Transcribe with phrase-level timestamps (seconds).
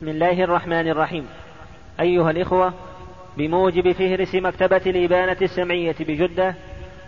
[0.00, 1.28] بسم الله الرحمن الرحيم.
[2.00, 2.72] أيها الإخوة
[3.36, 6.54] بموجب فهرس مكتبة الإبانة السمعية بجدة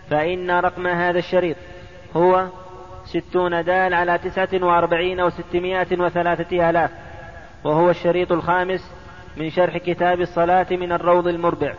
[0.09, 1.57] فإن رقم هذا الشريط
[2.15, 2.47] هو
[3.05, 6.91] ستون دال على تسعة وأربعين وستمائة وثلاثة آلاف
[7.63, 8.95] وهو الشريط الخامس
[9.37, 11.73] من شرح كتاب الصلاة من الروض المربع.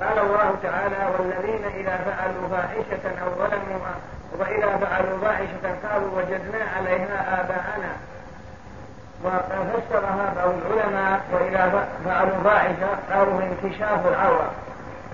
[0.00, 3.78] قال الله تعالى والذين إذا فعلوا فاحشة أو ظلموا
[4.38, 7.96] وإذا فعلوا فاحشة قالوا وجدنا عليها آباءنا
[9.24, 14.50] وفسرها بعض العلماء وإذا فعلوا فاحشة قالوا انكشاف العورة.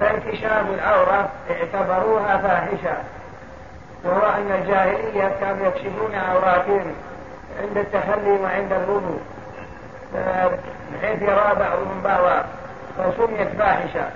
[0.01, 2.97] فانكشاف العورة اعتبروها فاحشة.
[4.05, 6.95] وهو أن الجاهلية كانوا يكشفون عوراتهم
[7.62, 9.20] عند التخلي وعند الوضوء.
[10.92, 12.45] بحيث يرى بعضهم بعضا.
[12.98, 14.09] فسميت فاحشة.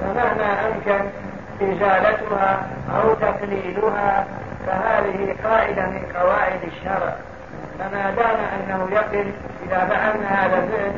[0.00, 1.10] فمهما أمكن
[1.62, 2.66] إزالتها
[2.96, 4.26] أو تقليلها
[4.66, 7.16] فهذه قاعدة من قواعد الشرع.
[7.82, 9.32] فما دام أنه يقل
[9.66, 10.92] إذا فعلنا هذا الفعل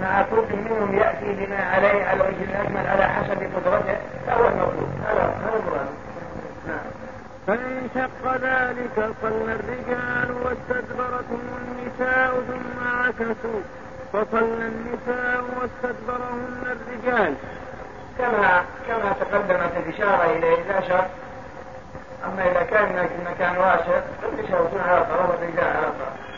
[0.00, 4.90] مع كل منهم يأتي بما عليه على الوجه الأكمل على حسب قدرته فهو المطلوب.
[5.06, 5.88] هذا هذا المراد.
[6.68, 6.90] نعم.
[7.46, 13.60] فانشق ذلك صلى الرجال واستدبرتهم النساء ثم عكسوا
[14.12, 17.34] فصلى النساء واستدبرهن الرجال.
[18.18, 21.06] كما كما تقدمت الإشارة إليه لا شك
[22.24, 26.29] أما إذا كان المكان واسع فالنساء على طرف الرجال على طرف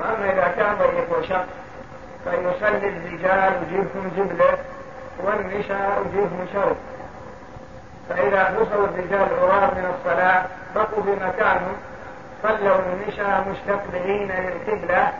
[0.00, 1.46] وأما إذا كان ضيق وشق
[2.24, 4.58] فيصلي الرجال وجيبهم جبلة
[5.24, 6.76] والنساء وجيبهم شرب.
[8.08, 11.76] فإذا وصلوا الرجال عراة من الصلاة بقوا في مكانهم
[12.42, 15.12] صلوا النساء مستقبلين للقبلة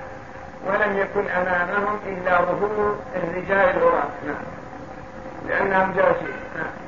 [0.67, 4.37] ولم يكن أمامهم إلا ظهور الرجال العراة نعم.
[5.49, 6.37] لأنهم جالسين.
[6.57, 6.81] نعم.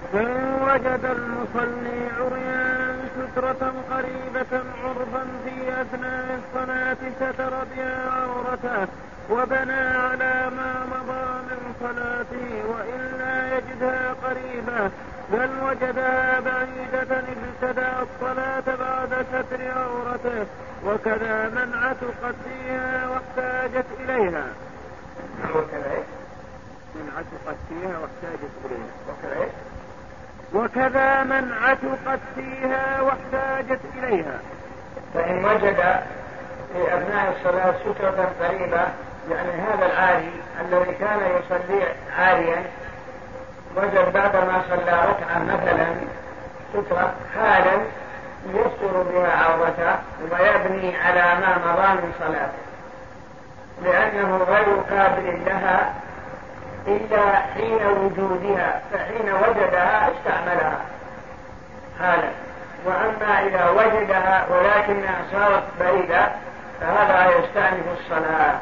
[0.63, 2.82] وجد المصلي عريان
[3.17, 4.53] سترة قريبة
[4.85, 8.89] عرفا في أثناء الصلاة ستر بها عورته
[9.31, 14.91] وبنى على ما مضى من صلاته وإلا يجدها قريبة
[15.33, 17.23] بل وجدها بعيدة
[17.63, 20.47] ابتدأ الصلاة بعد ستر عورته
[20.87, 24.45] وكذا من عتقت فيها واحتاجت إليها.
[26.95, 28.93] من عتقت فيها واحتاجت إليها.
[29.09, 29.47] وكذا
[30.55, 34.39] من عتقت فيها واحتاجت إليها.
[35.15, 35.77] فإن وجد
[36.73, 38.83] في أثناء الصلاة سترة قريبة
[39.31, 41.83] يعني هذا العاري الذي كان يصلي
[42.19, 42.63] عاريا
[43.77, 45.87] وجد بعد ما صلى ركعة مثلا
[46.73, 47.83] سترة حالا
[48.47, 49.99] يستر بها عورته
[50.31, 52.63] ويبني على ما مضى من صلاته
[53.85, 55.95] لأنه غير قابل لها
[56.87, 60.79] إلا حين وجودها فحين وجدها استعملها
[62.01, 62.29] حالا
[62.87, 66.29] وأما إذا وجدها ولكنها صارت بعيدة
[66.81, 68.55] فهذا يستأنف الصلاة.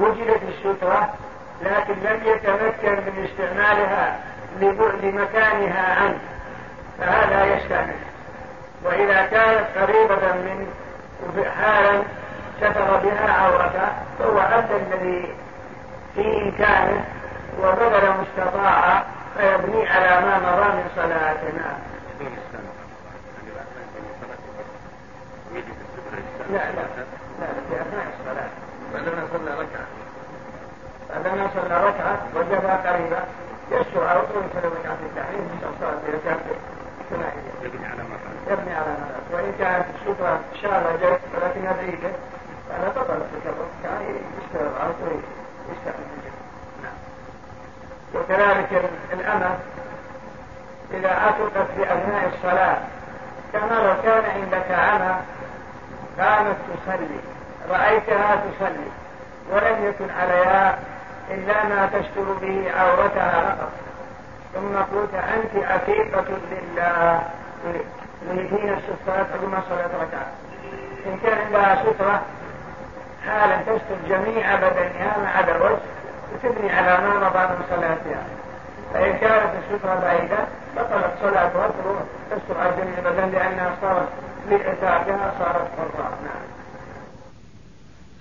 [0.00, 1.14] وجدت السترة
[1.62, 4.18] لكن لم يتمكن من استعمالها
[4.60, 6.18] لبعد مكانها عنه
[6.98, 8.12] فهذا يستأنف.
[8.84, 10.66] وإذا كانت قريبة من
[11.60, 12.02] حالا
[12.56, 13.88] ستر بها عورته
[14.18, 15.34] فهو أدى الذي
[16.14, 17.04] في إمكانه
[17.62, 19.02] وبذل مستطاع
[19.36, 20.90] فيبني على ما مضى من
[22.28, 22.62] صلاتنا
[26.50, 26.58] لا.
[26.58, 26.72] لا
[27.40, 28.48] لا في أثناء الصلاة
[28.94, 29.86] بعدما صلى ركعة
[31.10, 33.18] بعدما صلى ركعة وجدها قريبة
[34.32, 38.16] طول يصلي ركعة التحريم في الصلاة يبني على ما
[38.52, 42.12] يبني على ما وإن كانت السفرة شارة جت ولكنها بعيدة
[42.68, 44.02] فلا تطلع التكرر كان
[44.38, 45.20] يستمر على طول
[45.72, 46.04] يستعمل
[46.82, 46.98] نعم
[48.14, 49.58] وكذلك الأمة
[50.94, 52.76] إذا عتقت في أثناء الصلاة.
[53.52, 55.16] كما لو كان عندك عمى
[56.18, 57.20] قامت تصلي
[57.70, 58.90] رأيتها تصلي
[59.50, 60.78] ولم يكن عليها
[61.30, 63.72] إلا ما تستر به عورتها فقط.
[64.54, 67.22] ثم قلت أنت عتيقة لله
[68.28, 70.26] تريدين السترات ما صلت ركعة.
[71.06, 72.22] إن كان عندها سترة
[73.26, 75.78] حالا تستر جميع بدنها عدا الوجه
[76.34, 78.22] وتبني على ما مضى من صلاتها.
[78.92, 80.38] فإن كانت السترة بعيدة
[80.76, 84.08] بطلت صلاتها تروح تستر على جميع البدن لأنها صارت
[84.50, 86.42] لإتاكها صارت حرة نعم.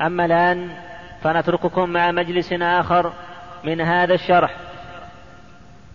[0.01, 0.69] أما الآن
[1.23, 3.13] فنترككم مع مجلس آخر
[3.63, 4.55] من هذا الشرح.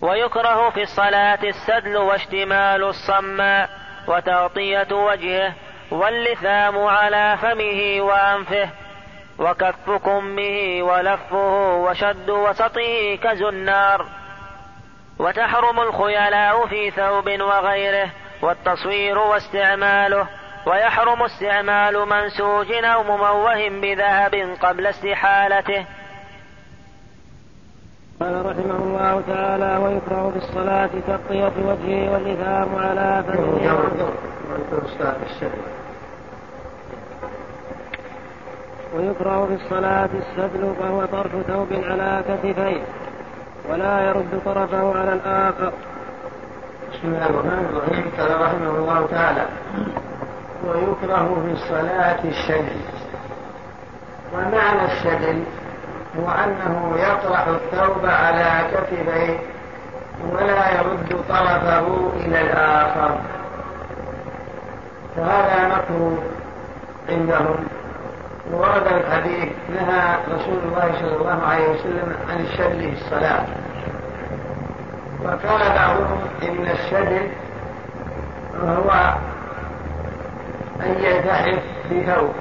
[0.00, 3.70] ويكره في الصلاة السدل واشتمال الصماء
[4.08, 5.52] وتغطية وجهه
[5.90, 8.68] واللثام على فمه وأنفه
[9.38, 14.06] وكف كمه ولفه وشد وسطه كزنار
[15.18, 18.10] وتحرم الخيلاء في ثوب وغيره
[18.42, 20.26] والتصوير واستعماله
[20.66, 25.86] ويحرم استعمال منسوج أو مموه بذهب قبل استحالته.
[28.20, 33.90] قال رحمه الله تعالى ويكره في الصلاة تغطية وجهه والإثام على فمه.
[38.94, 42.82] ويكره في الصلاة السدل فهو طرف ثوب على كتفيه.
[43.70, 45.72] ولا يرد طرفه على الآخر.
[46.92, 48.04] بسم الله الرحمن الرحيم.
[48.18, 49.46] قال رحمه الله تعالى
[50.64, 52.80] ويكره في الصلاة الشدل
[54.34, 55.42] ومعنى الشدل
[56.18, 59.38] هو أنه يطرح الثوب على كتفيه
[60.32, 63.18] ولا يرد طرفه إلى الآخر.
[65.16, 66.18] فهذا مكروه
[67.08, 67.56] عندهم.
[68.52, 73.44] ورد الحديث نهى رسول الله صلى الله عليه وسلم عن الشدل في الصلاة.
[75.24, 77.28] وقال بعضهم إن الشدل
[78.62, 79.14] هو
[80.80, 82.32] أن يلتحف بثوب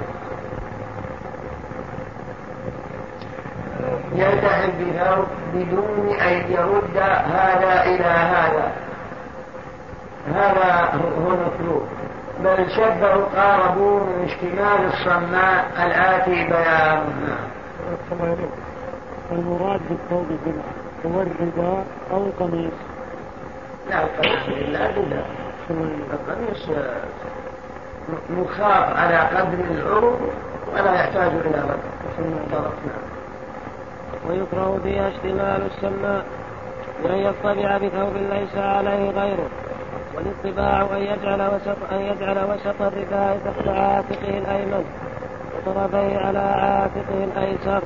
[4.15, 6.97] يلتحف بثوب بدون أن يرد
[7.33, 8.71] هذا إلى هذا.
[10.35, 11.87] هذا هو المطلوب.
[12.43, 17.37] بل شبهوا قاربوا من اشتمال الصماء الآتي بيانها
[19.31, 20.73] المراد بالثوب الجمعة
[21.05, 22.73] هو الرداء أو القميص.
[23.89, 24.89] لا القميص لا
[26.13, 26.69] القميص
[28.29, 30.19] مخاف على قدر العروض
[30.73, 31.79] ولا يحتاج إلى رد
[34.29, 36.25] ويكره فيها اشتمال السماء
[37.03, 39.49] بأن يطبع بثوب ليس عليه غيره.
[40.15, 44.85] والاطباع أن يجعل وسط أن يجعل وسط الرداء تحت عاتقه الأيمن
[45.55, 47.81] وطرفيه على عاتقه الأيسر.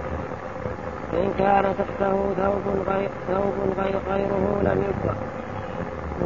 [1.11, 5.15] فإن كان تحته ثوب غير ثوب غير غيره لم يكره.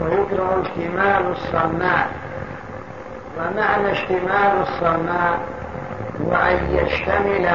[0.01, 2.07] ويكره اشتمال الصماء.
[3.37, 5.39] ومعنى اشتمال الصماء
[6.21, 7.49] هو أن يشتمل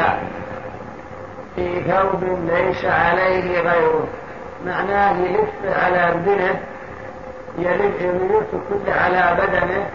[1.57, 4.05] في ثوب ليس عليه غيره.
[4.67, 6.61] معناه يلف على بدنه
[7.59, 9.87] يلف يلف كل على بدنه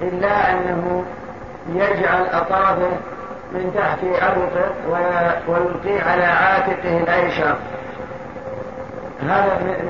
[0.00, 1.04] إلا أنه
[1.74, 2.90] يجعل أطرافه
[3.52, 4.70] من تحت عرقه
[5.48, 7.56] ويلقي على عاتقه الأيسر.
[9.22, 9.84] هذا مثل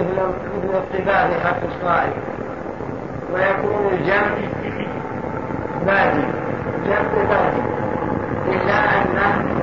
[0.00, 0.22] مثل
[0.56, 2.12] مثل الطباع في حق الصائم.
[3.32, 4.34] ويكون الجمع
[5.86, 6.22] بادي
[6.86, 7.78] جمع بادي.
[8.52, 9.58] إلا أنه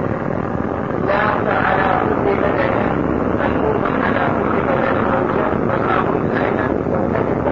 [1.08, 1.18] لا
[1.68, 2.74] على كل بدن
[3.40, 7.46] مكتوب على كل بدن موجب والأمر الأيمن والبدن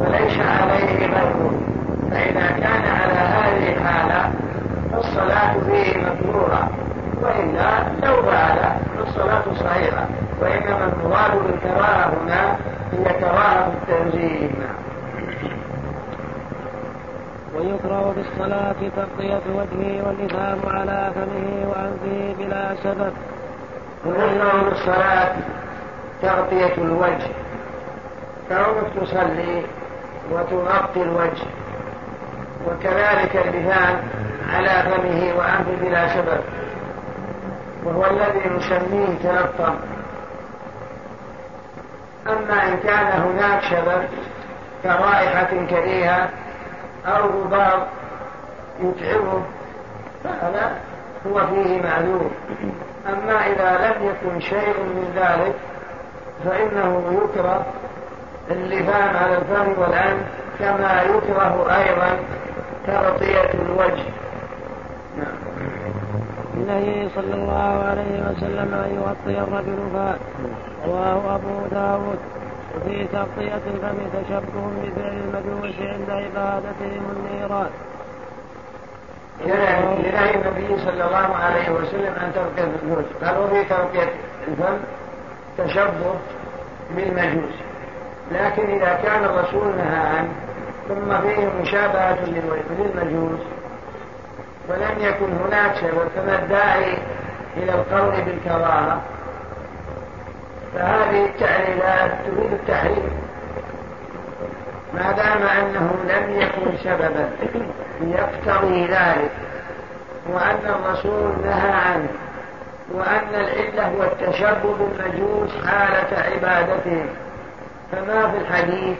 [0.00, 1.52] وليس عليه غيره
[2.10, 4.32] فإذا كان على هذه الحالة
[4.92, 6.68] فالصلاة فيه مكروهة
[7.22, 7.70] وإلا
[8.06, 8.58] لو فعل
[8.98, 10.06] فالصلاة صحيحة
[10.40, 12.56] وإنما المراد بالكراهة هنا
[12.92, 14.50] هي كراهة التنزيل
[17.84, 23.12] ويكره في الصلاة تغطية وجهه والإثام على فمه وأنفه بلا سبب
[24.06, 25.36] ويكره في الصلاة
[26.22, 27.30] تغطية الوجه.
[28.48, 29.62] كونك تصلي
[30.30, 31.46] وتغطي الوجه.
[32.66, 34.02] وكذلك اللسان
[34.52, 36.40] على فمه وأنفه بلا سبب
[37.84, 39.74] وهو الذي نسميه تنطم
[42.26, 44.04] أما إن كان هناك سبب
[44.82, 46.28] كرائحة كريهة
[47.06, 47.88] أو غبار
[48.80, 49.42] يتعبه
[50.24, 50.80] فهذا
[51.26, 52.30] هو فيه معذور
[53.08, 55.54] أما إذا لم يكن شيء من ذلك
[56.44, 57.66] فإنه يكره
[58.50, 60.26] اللفان على الفم والأنف
[60.58, 62.18] كما يكره أيضا
[62.86, 64.04] تغطية الوجه.
[65.16, 65.36] نعم.
[66.54, 70.18] النبي صلى الله عليه وسلم أن يغطي الرجل فات
[70.86, 72.18] رواه أبو داود.
[72.76, 77.70] وفي تغطية الفم تشبه بفعل المجوس عند عبادتهم النيران.
[79.40, 84.12] لنهي النبي صلى الله عليه وسلم عن تغطية الفم قال وفي تغطية
[84.48, 84.78] الفم
[85.58, 86.14] تشبه
[86.96, 87.54] بالمجوس
[88.32, 90.32] لكن إذا كان الرسول نهى عنه
[90.88, 93.40] ثم فيه مشابهة للمجوس
[94.68, 96.98] ولم يكن هناك سبب فما الداعي
[97.56, 99.00] إلى القول بالكراهة؟
[100.74, 103.12] فهذه التعليلات تريد التحريم.
[104.94, 107.28] ما دام أنه لم يكن سببا
[108.00, 109.30] يقتضي ذلك
[110.28, 112.08] وأن الرسول نهى عنه
[112.92, 117.06] وأن العلة هو التشبه بالمجوس حالة عبادتهم
[117.92, 118.96] فما في الحديث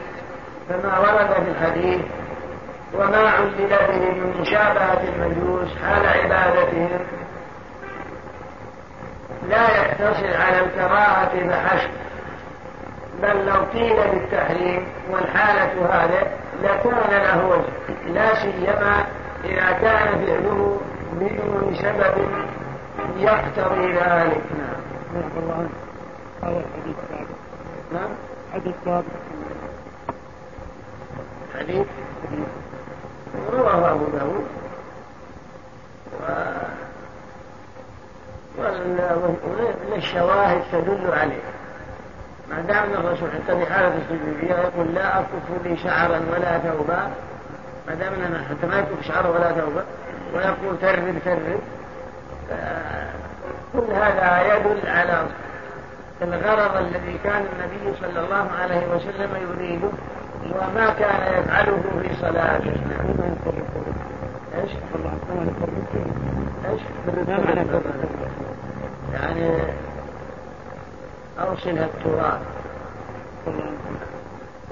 [0.69, 2.01] فما ورد في الحديث
[2.93, 6.99] وما علل به من مشابهة المجوس حال عبادتهم
[9.49, 11.89] لا يقتصر على الكراهة فحسب
[13.21, 16.27] بل لو قيل بالتحريم والحالة هذه
[16.63, 18.13] لكان له وجه.
[18.13, 19.05] لا سيما
[19.43, 20.79] إذا كان فعله
[21.13, 22.27] بدون سبب
[23.17, 24.41] يقتضي ذلك.
[24.57, 25.25] نعم.
[25.37, 25.69] الله عنه
[26.43, 26.95] هذا الحديث
[27.93, 28.09] نعم.
[28.53, 28.75] حديث
[31.59, 31.87] حديث
[33.53, 34.45] رواه أبو داود.
[39.91, 41.41] والشواهد تدل عليه.
[42.49, 47.09] ما دام الرسول حتى في حالة السجودية يقول لا أكف لي شعرا ولا ثوبا
[47.87, 48.13] ما دام
[48.49, 49.83] حتى ما يكف شعرا ولا ثوبا
[50.33, 51.59] ويقول ترب ترب
[53.73, 55.27] كل هذا يدل على
[56.21, 59.89] الغرض الذي كان النبي صلى الله عليه وسلم يريده
[60.51, 62.73] وما كان يفعله في صلاته
[64.55, 64.71] إيش؟
[66.65, 66.81] إيش؟
[69.13, 69.51] يعني
[71.39, 72.41] اوصلها التراب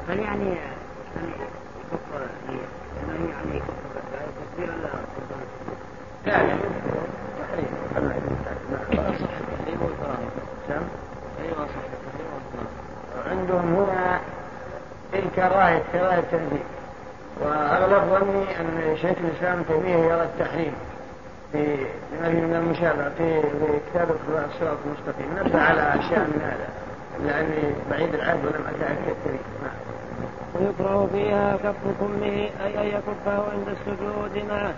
[0.09, 1.33] هل يعني يعني
[1.91, 2.27] كفر
[3.07, 3.61] يعني يعني
[4.55, 4.73] تكبير
[6.25, 6.57] لا لا
[13.29, 14.19] عندهم هنا
[15.13, 16.63] الكراهية كراهية التنزيل
[17.41, 20.73] وأغلب ظني أن شيخ الإسلام تيمية يرى التحريم
[21.51, 21.77] في
[22.21, 23.41] نهي من المشابهة في
[23.91, 25.47] كتاب الصراط المستقيم.
[25.47, 26.69] نبه على أشياء من هذا
[27.25, 29.15] لأني بعيد العهد ولم أتأكد
[29.63, 29.75] نعم.
[30.55, 34.73] ويكره فيها كف كمه أي أن يكفه عند السجود معه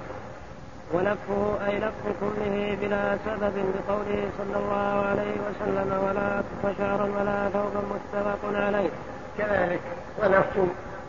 [0.93, 7.49] ولفه أي لف كله بلا سبب بقوله صلى الله عليه وسلم ولا كف شعرا ولا
[7.49, 8.89] ثوبا متفق عليه.
[9.37, 9.79] كذلك
[10.23, 10.57] ولف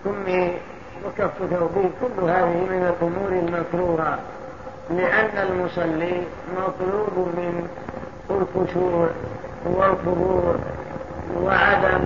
[0.05, 0.53] كمه
[1.05, 4.19] وكف ثوبه كل هذه من الأمور المكروهة
[4.91, 6.23] لأن المصلي
[6.57, 7.69] مطلوب من
[8.31, 9.09] الخشوع
[9.67, 10.55] والخضوع
[11.43, 12.05] وعدم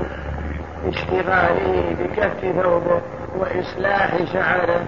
[0.88, 3.00] اشتغاله بكف ثوبه
[3.36, 4.84] وإصلاح شعره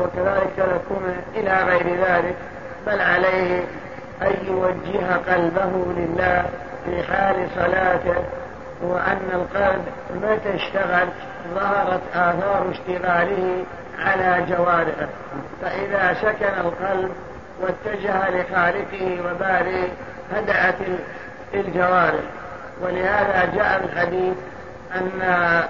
[0.00, 2.36] وكذلك تلكمه إلى غير ذلك
[2.86, 3.64] بل عليه
[4.22, 6.44] أن يوجه قلبه لله
[6.84, 8.14] في حال صلاته
[8.82, 9.84] وأن القلب
[10.14, 11.08] متى اشتغل
[11.54, 13.64] ظهرت آثار اشتغاله
[13.98, 15.08] على جوارحه.
[15.62, 17.12] فإذا سكن القلب
[17.60, 19.88] واتجه لخالقه وبارئه
[20.34, 20.74] هدأت
[21.54, 22.24] الجوارح.
[22.80, 24.34] ولهذا جاء الحديث
[24.94, 25.22] أن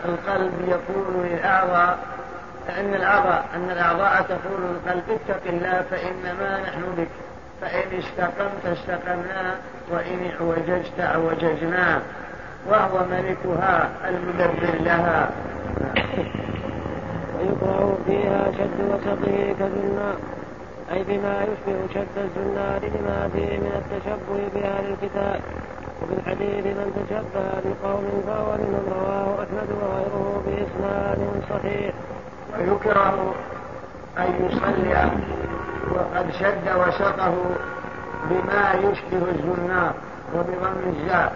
[0.04, 1.98] القلب يقول للأعضاء
[2.80, 7.08] أن الأعضاء أن الأعضاء تقول للقلب اتق الله فإنما نحن بك.
[7.60, 9.54] فإن استقمت استقمنا
[9.90, 12.02] وإن اعوججت أعوججنا.
[12.68, 15.30] وهو ملكها المدبر لها.
[17.38, 20.16] ويكره فيها شد وسطه كالزنار
[20.92, 25.40] أي بما يشبه شد الزنار لما فيه من التشبه بأهل الكتاب.
[26.02, 31.18] وفي الحديث من تشبه بقوم فهو منهم رواه أحمد وغيره بإسناد
[31.50, 31.94] صحيح.
[32.58, 33.34] ويكره
[34.18, 35.10] أن يصلي
[35.94, 37.34] وقد شد وسطه
[38.30, 39.94] بما يشبه الزنار
[40.34, 41.32] وبضم الزاء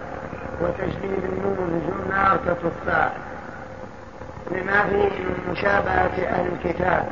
[0.61, 3.11] وتشديد النون الزنار كتفاح.
[4.51, 7.05] لما فيه من مشابهة أهل الكتاب.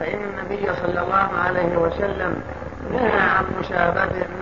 [0.00, 2.42] فإن النبي صلى الله عليه وسلم
[2.92, 3.44] نهى عن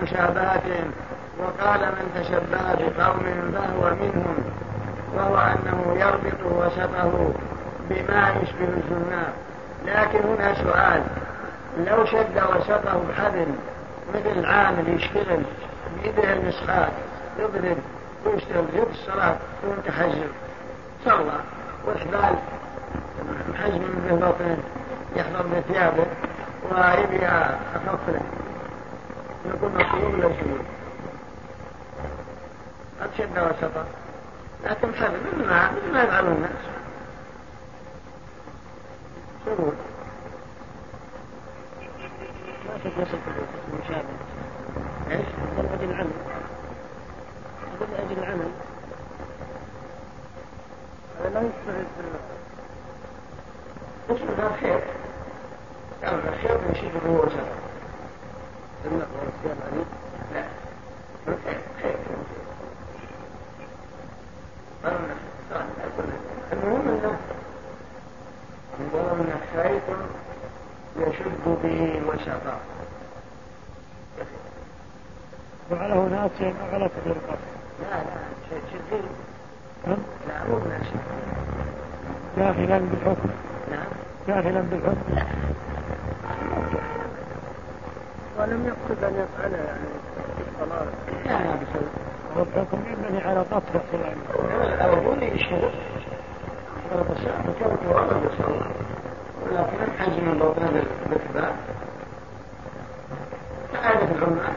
[0.01, 0.91] مشابهتهم.
[1.39, 4.37] وقال من تشبه بقوم فهو منهم.
[5.15, 7.33] وهو أنه يربط وسطه
[7.89, 9.33] بما يشبه الزنار
[9.85, 11.01] لكن هنا سؤال.
[11.77, 13.47] لو شد وسطه بحبل
[14.13, 15.43] مثل العامل يشتغل
[16.03, 16.91] بيده المسحات
[17.39, 17.77] يضرب
[18.25, 20.27] في الصلاة ويتحجر
[21.05, 21.39] صلى.
[21.85, 22.35] وإحبال
[23.63, 24.57] حجم من بطنه
[25.15, 26.05] يحضر بثيابه
[26.71, 28.21] ويبي أخف له
[29.45, 30.59] يكون مطلوب له شيء
[33.01, 33.85] قد شد وسطه.
[34.63, 36.51] لكن حبل مثل ما يفعله الناس؟
[39.45, 39.73] شغل
[42.65, 43.19] ما شد وسط
[43.73, 44.07] المشابه
[45.11, 45.25] إيش؟
[45.57, 46.09] من أجل
[47.81, 48.51] العمل من أجل العمل.
[51.19, 51.85] هذا لا يستعد
[54.09, 54.79] اسم هذا خير.
[56.01, 57.35] كان الخير شيء هو وسط
[58.85, 59.85] النقل والصيام عليه
[60.33, 60.45] لا.
[61.25, 61.59] خير.
[61.81, 61.95] خير.
[66.53, 67.17] المهم انه
[68.79, 69.81] انه خيط
[70.97, 72.59] يشد به وسطا
[75.69, 76.31] فعله ناس
[76.71, 78.15] غلط في القصر لا لا
[79.87, 80.59] نعم لا مو
[82.37, 83.29] جاهلا بالحكم.
[83.71, 83.89] نعم
[84.27, 85.15] جاهلا بالحكم.
[85.15, 85.23] لا
[88.39, 89.79] ولم يقصد أن يفعله يعني
[90.37, 90.85] في الصلاة.
[91.25, 91.87] لا لا بسبب
[92.35, 94.15] والحكم يبني على قصد الصلاه
[96.93, 98.67] ضرب الشعب فكرته غلط إن شاء الله
[99.45, 100.63] ولكن الحج من بطن
[101.05, 101.51] الاتباع
[103.73, 104.53] كعادة العمال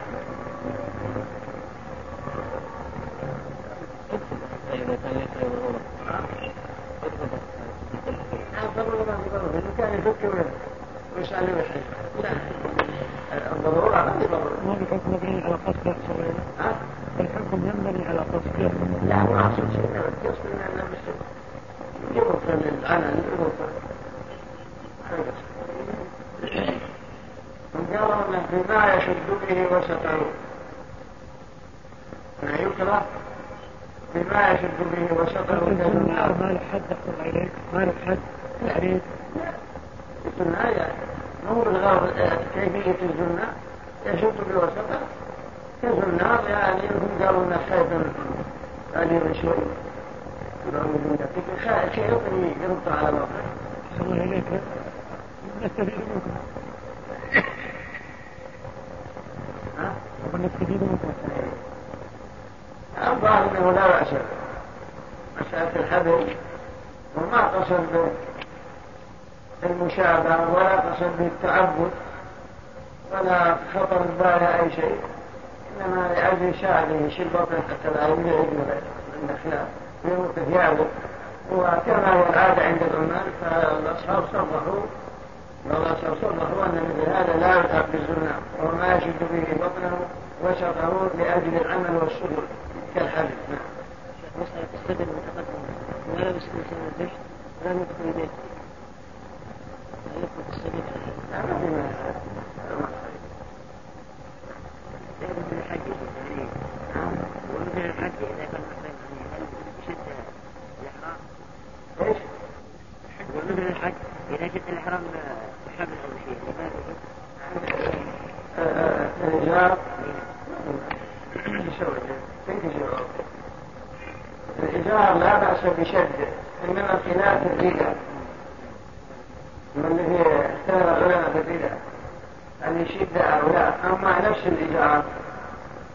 [133.15, 135.03] يشد أو لا أما نفس الإجار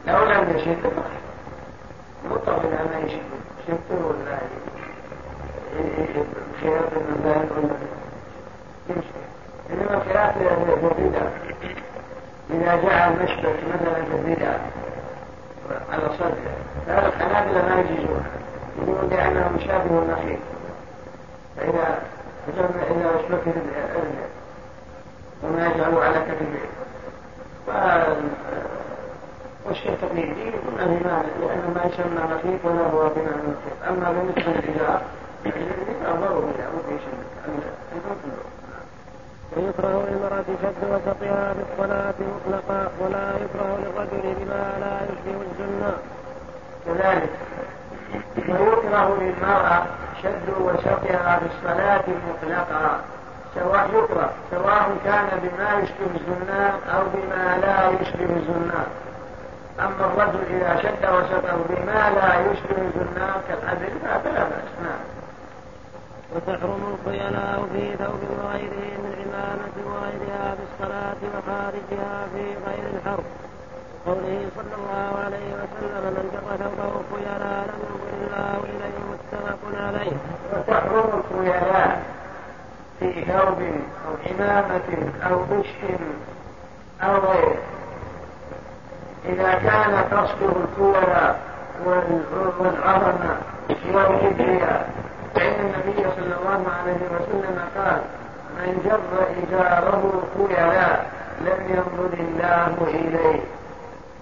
[0.08, 0.91] لو لم يشد
[2.32, 3.21] مطلق ما يشد.
[3.67, 4.38] شدته ولا
[6.62, 7.76] خياط المثال ولا
[8.89, 9.08] يمشي.
[9.69, 11.17] إنما خلاف الردى
[12.49, 14.58] إذا جاء المشبك مثلا في الردى
[15.91, 16.56] على صدره
[16.88, 18.26] هذا الحنابلة ما يجيزون
[18.78, 20.39] يقولون لأنه مشابه النخيل
[21.58, 22.02] فإذا
[22.47, 24.15] إذا أشبكه الأذن
[25.43, 26.45] وما يجعله على كتفه
[29.65, 34.52] والشيء تقليدي ما في مانع لأنه ما يسمى نخيل ولا هو بناء النخيل أما بالنسبة
[34.52, 35.02] للإجراء
[36.04, 37.23] فالضروري لا في شيء
[39.58, 45.93] ويكره للمرأة شد وسطها بالصلاة مطلقا ولا يكره للرجل بما لا يشبه الجنة.
[46.86, 47.30] كذلك.
[48.38, 49.86] ويكره للمرأة
[50.23, 52.99] شد وسطها بالصلاة مطلقا.
[53.55, 58.87] سواء يكره سواء كان بما يشبه الزنان أو بما لا يشبه الزنان.
[59.79, 65.03] أما الرجل إذا شد وسطه بما لا يشبه الزنان كالحبل فلا بأس نعم.
[66.35, 73.23] وتحرم الخيلاء في ثوب وغيره من عمامة وغيرها بالصلاة وخارجها في غير الحرب.
[74.05, 80.17] قوله صلى الله عليه وسلم من جر ثوبه خيلاء لم ينظر الله إليه متفق عليه.
[80.53, 82.01] وتحرم الخيلاء
[83.03, 83.61] في ثوب
[84.07, 85.99] أو عمامة أو بشر
[87.03, 87.57] أو غيره
[89.25, 91.35] إذا كان قصده الكورة
[92.59, 93.37] والعظمة
[93.93, 94.89] والكبرياء
[95.35, 98.01] فإن النبي صلى الله عليه وسلم قال
[98.57, 101.05] من جر إزاره خيلاء
[101.41, 103.41] لم ينظر الله إليه.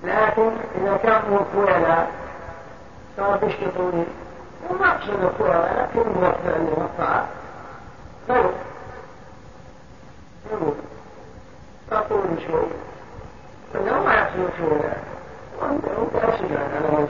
[0.03, 2.07] لكن إذا كان هو خيلاء
[3.17, 4.03] صار بيشتطوني
[4.69, 7.23] وما أقصد الخيلاء لكن هو فعل مرفع
[10.51, 10.73] يقول
[11.91, 12.67] تطول شوي
[13.73, 14.13] فإنه ما
[14.59, 14.97] الخيلاء
[15.61, 15.83] وأنت
[16.15, 17.07] أسجل على ما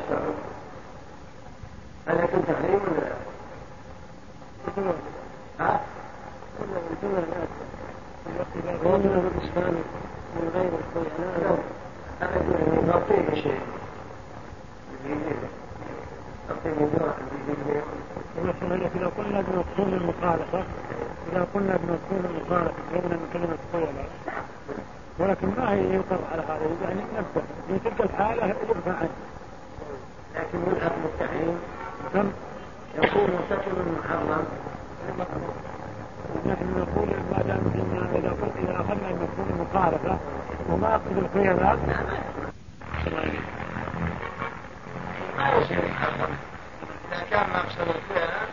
[2.07, 3.15] هل يكون تحريم ولا لا؟
[5.59, 5.79] ها؟
[8.85, 9.73] ومن الإسلام
[10.35, 11.63] من غير الخيلاء
[12.21, 13.61] أنا أقول نعطيه شيء
[18.43, 20.63] مثلا إذا قلنا بمفهوم المخالفة
[21.31, 24.09] إذا قلنا بمفهوم المخالفة غيرنا من كلمة خيلاء
[25.19, 27.43] ولكن ما هي ينكر على هذا؟ يعني نبدأ.
[27.67, 29.09] في تلك الحالة يرفع عنه
[30.35, 31.57] لكن حكم التحريم
[32.15, 32.25] نعم.
[32.97, 34.45] يكون مرتكب محرم.
[36.45, 37.61] نحن نقول ما دام
[38.15, 40.17] إذا قلت إذا أخذنا المفهوم المخالفة
[40.69, 41.77] وما أقصد الخيلاء
[45.41, 45.49] ما
[45.89, 46.37] محرم
[47.11, 48.47] إذا كان مقصد الخيلاء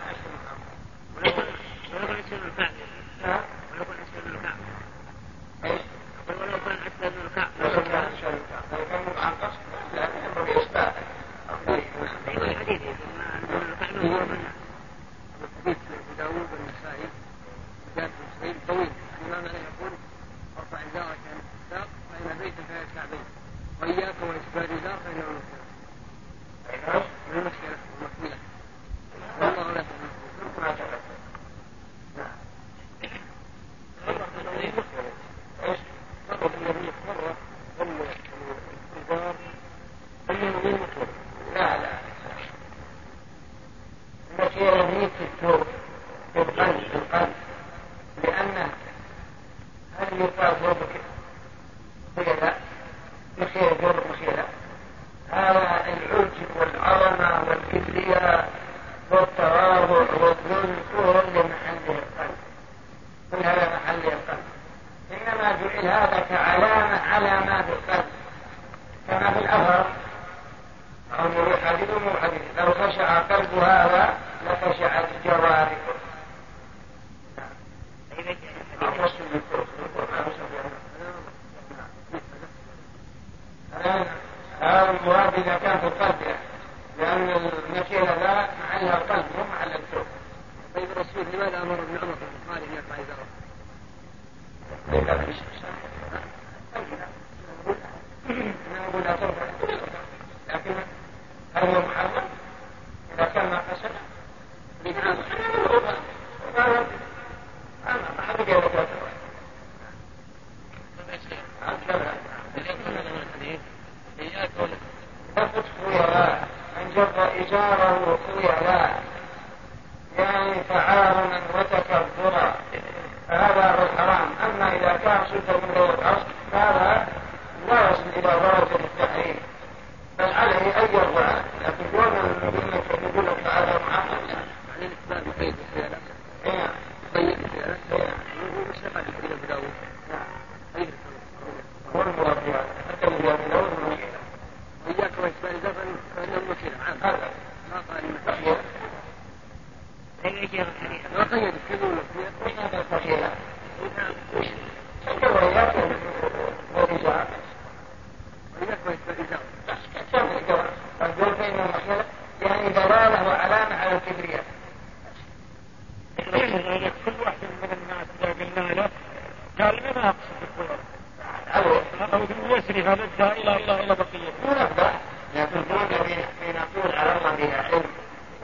[173.32, 174.90] يسري هذا إلى إلى إلى بقيه ينبه
[175.34, 177.84] لكن كل نقول على الله بها علم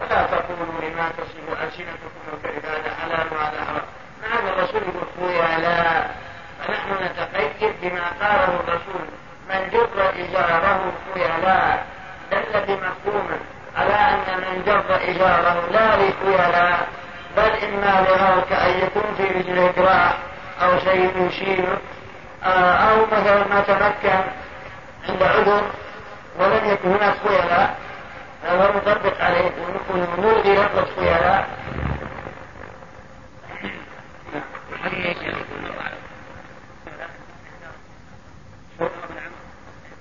[0.00, 3.84] ولا تقولوا لما تصف ألسنتكم الكذب هذا حلال وهذا حرام
[4.22, 6.04] مع الرسول يقول لا
[6.66, 9.04] فنحن نتقيد بما قاله الرسول
[9.48, 11.86] من جر إزاره خيلاء
[12.30, 13.28] دل بمفهوم
[13.76, 16.88] على أن من جر إزاره لا لخيلاء
[17.36, 20.14] بل إما لغاك أن يكون في رجله دراع
[20.62, 21.78] أو شيء يشير
[22.44, 24.20] آه، أو مثلا ما تمكن
[25.08, 25.62] عند عذر
[26.38, 27.78] ولم يكن هناك خيلاء
[28.42, 31.48] فهو نطبق عليه ونكون نلغي لفظ خيلاء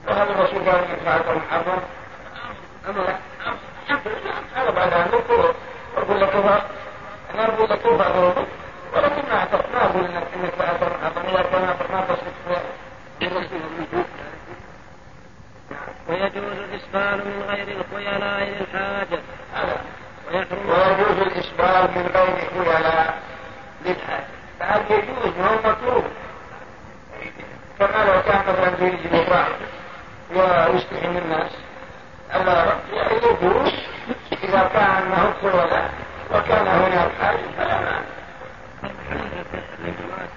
[0.08, 1.82] وهذا الرسول قال ان فعلت محرم
[2.89, 3.16] أمر
[4.56, 5.54] هذا بعد ان نقول
[5.98, 6.36] أقول لك
[7.34, 8.46] أنا أقول لك كفر
[8.94, 10.24] ولكن ما اعتقد ما أقول انك
[10.60, 11.62] فعلت محرم اذا كان
[11.92, 12.63] ما تصدق
[16.10, 19.20] ويجوز الإسبال من غير الخيلاء للحاجة.
[20.28, 23.20] ويحرم ويجوز الإسبال من غير خيلاء
[23.86, 24.28] للحاجة.
[24.60, 26.04] فهل يجوز؟ وهو مطلوب.
[27.80, 29.52] كما لو كان مثلا في رجل واحد
[30.36, 31.52] ويستحي من الناس
[32.36, 32.76] ألا
[33.16, 33.74] يجوز
[34.44, 35.92] إذا كان معه خيلاء
[36.32, 38.00] وكان هناك حاجة فلا مانع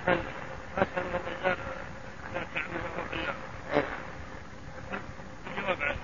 [0.07, 0.19] اسهل
[0.79, 1.57] اسهل من الرجال
[2.35, 3.35] لا تعمل بالله
[5.47, 5.97] الجواب عنه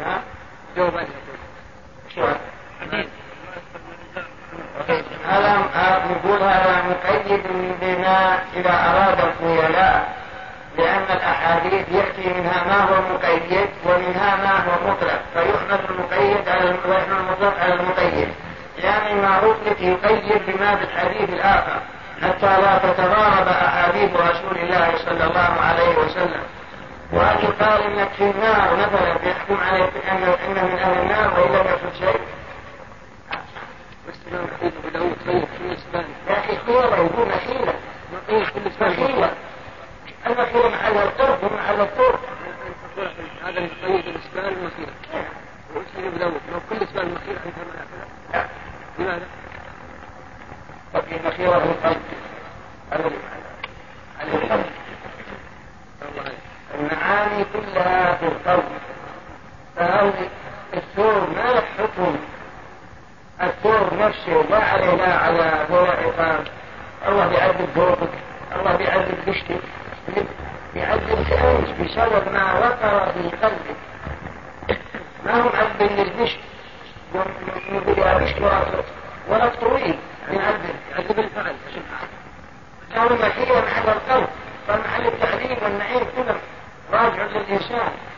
[0.00, 0.20] نعم
[2.14, 2.26] شو
[5.28, 7.40] هذا؟ ما نقول هذا مقيد
[7.80, 10.20] بما إذا أراد الخيلاء
[10.78, 17.16] لأن الأحاديث يأتي منها ما هو مقيد ومنها ما هو مطلق فيحمل المقيد على ويحمل
[17.16, 18.28] المطلق على المقيد.
[18.78, 21.80] يعني المعروف لك يقيد بما بالحديث الآخر
[22.22, 26.42] حتى لا تتضارب أحاديث رسول الله صلى الله عليه وسلم.
[27.12, 31.66] وأن يقال إنك في النار مثلا يحكم عليك أنه إن من أهل النار وإن لم
[31.66, 32.20] يكن شيء.
[34.06, 37.74] واستمام حديث أبو داود طيب كل اسبان يا أخي خيرة يقول حيلة
[38.28, 39.34] طيب كل اسبان مخيلة
[40.26, 42.20] المخيلة محلها القرب ومحل الطرق.
[43.44, 44.92] هذا الطيب الاسبان المخيرة
[45.74, 48.46] واسم أبو داود لو كل اسبان المخيرة انت ما
[48.98, 49.26] لماذا؟
[50.94, 52.02] وفي مخيرة القلب
[52.92, 53.06] هذا
[54.34, 54.66] القلب.
[56.02, 56.49] الله عليك.
[56.74, 58.64] المعاني كلها في القلب
[59.76, 60.28] فهذه
[60.74, 62.16] الثور ما له حكم
[63.42, 66.46] الثور نفسه لا عليه لا على ولا عقاب
[67.08, 68.10] الله بيعذب ذوقك
[68.56, 69.60] الله بيعذب قشتك
[70.74, 73.76] بيعذبك انت بسبب ما وقر في قلبك.
[75.26, 76.38] ما هو معذب للقشت
[77.72, 78.40] نقول يا قشت
[79.28, 79.98] ولا طويل
[80.30, 81.54] بيعذب يعذب الفعل
[82.94, 83.49] كان مكيا على
[87.50, 88.09] 優し。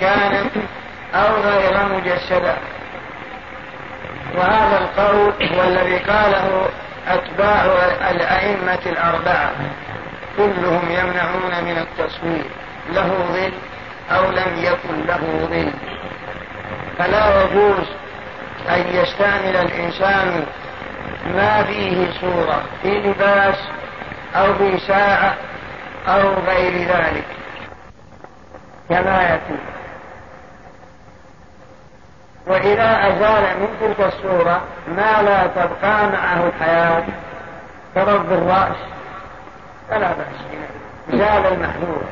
[0.00, 0.50] كانت
[1.14, 2.54] أو غير مجسدة.
[4.36, 6.68] وهذا القول هو الذي قاله
[7.08, 7.64] أتباع
[8.10, 9.50] الأئمة الأربعة.
[10.36, 12.44] كلهم يمنعون من التصوير.
[12.92, 13.52] له ظل
[14.10, 15.70] أو لم يكن له ظل.
[16.98, 17.86] فلا يجوز
[18.70, 20.46] أن يستعمل الإنسان
[21.34, 23.56] ما فيه صورة في لباس
[24.36, 25.34] أو في ساعة
[26.08, 27.24] أو غير ذلك.
[28.88, 29.73] كما يأتي
[32.46, 37.02] وإذا أزال من تلك الصورة ما لا تبقى معه الحياة
[37.94, 38.76] كرب الرأس.
[39.90, 40.60] فلا بأس.
[41.10, 42.02] زال المحذور.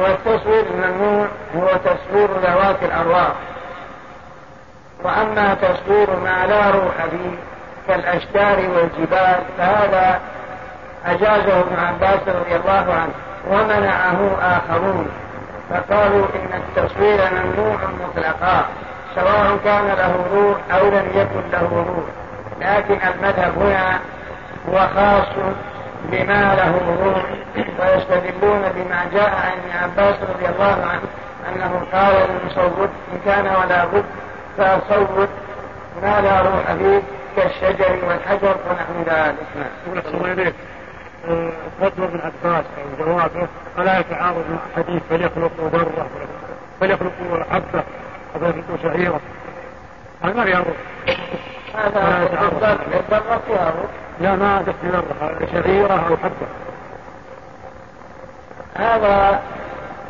[0.00, 3.32] والتصوير الممنوع هو تصوير ذوات الأرواح.
[5.04, 7.36] وأما تصوير ما لا روح فيه
[7.88, 10.20] كالأشجار والجبال فهذا
[11.06, 13.12] أجازه ابن عباس رضي الله عنه.
[13.50, 15.08] ومنعه آخرون.
[15.70, 18.64] فقالوا إن التصوير ممنوع مطلقا.
[19.14, 22.06] سواء كان له روح أو لم يكن له روح
[22.60, 24.00] لكن المذهب هنا
[24.68, 25.26] هو خاص
[26.04, 27.24] بما له روح
[27.80, 31.02] ويستدلون بما جاء عن ابن عباس رضي الله عنه
[31.48, 34.04] أنه قال للمصوت إن كان ولا بد
[34.58, 35.28] فصوت
[36.02, 37.02] ما لا روح فيه
[37.36, 40.52] كالشجر والحجر ونحو ذلك نعم.
[41.80, 46.06] فتوى ابن عباس أو جوابه فلا يتعارض مع حديث فليخلقوا ذره
[46.80, 47.82] فليخلقوا حبه
[48.82, 49.20] شعيره
[50.22, 50.74] هذا ما يعرض
[51.74, 52.28] هذا
[52.94, 53.72] الذره فيها
[54.20, 56.48] لا ما دخل ذره شعيره أو حبه
[58.76, 59.40] هذا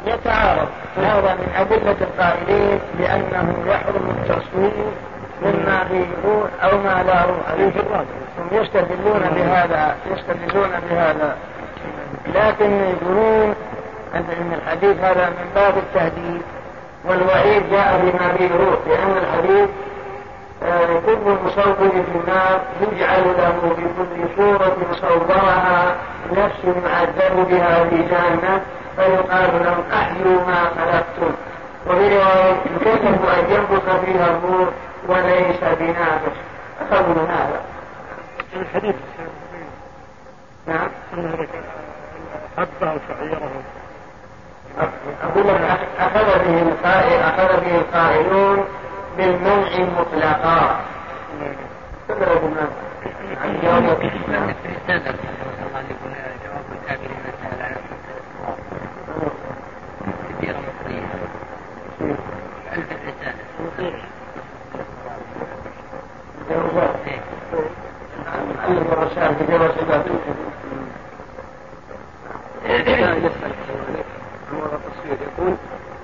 [0.06, 4.72] يتعارض هذا من أدلة القائلين بأنه يحرم التصوير
[5.42, 7.82] مما فيه روح أو ما لا روح فيه.
[8.38, 11.36] هم يستدلون بهذا يستدلون بهذا.
[12.34, 13.54] لكن يقولون
[14.14, 16.42] أن الحديث هذا من باب التهديد.
[17.04, 19.68] والوعيد جاء بما فيه روح لأن الحديث
[20.62, 25.96] آه، كل مصور في النار يجعل له في كل صورة صورها
[26.32, 28.60] نفس معذب بها في جهنم
[28.96, 31.34] فيقال لهم أحيوا ما خلقتم.
[31.86, 34.68] وفي رواية يكلف أن ينفخ فيها الروح
[35.08, 36.32] وليس بنافخ
[36.80, 37.60] أخذوا من هذا.
[38.56, 38.94] الحديث
[40.66, 40.88] نعم.
[42.56, 43.50] حبة وشعيرة
[45.22, 45.50] أقول
[45.98, 46.62] أخذ به
[47.28, 48.64] أخذ به القائلون
[49.16, 50.80] بالمنع مطلقا
[52.08, 52.68] تدرك ما
[53.42, 54.40] عن يوم كثيرة
[60.58, 61.06] مصرية
[62.72, 63.42] ألف الرسالة
[68.68, 69.42] ألف الرسالة
[74.62, 75.54] كثيرة رسالة يقول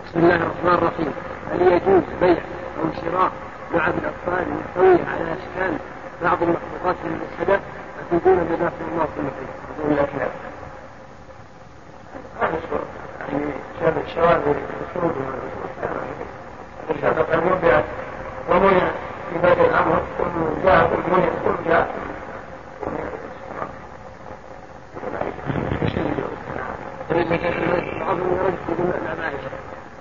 [0.07, 1.13] بسم الله الرحمن الرحيم.
[1.53, 2.43] هل يجوز بيع
[2.79, 3.31] أو شراء
[3.75, 5.79] لعب الأطفال المحتوية على أشكال
[6.23, 7.61] بعض المخلوقات من السلف
[8.01, 9.49] أفيدونا جزاكم الله كل خير.
[9.81, 10.29] أقول لك لا.
[13.29, 14.41] يعني شاب الشواذ
[16.91, 17.83] الشاب قد يبيع
[18.51, 18.91] ومنع
[19.33, 21.89] في بدء الأمر كل جاء كل منع كل جاء
[28.09, 29.41] بعضهم يرد بدون العمائش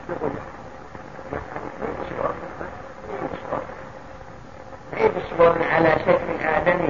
[0.09, 0.31] نقول
[4.93, 6.89] عيب الصور على شكل آدمي؟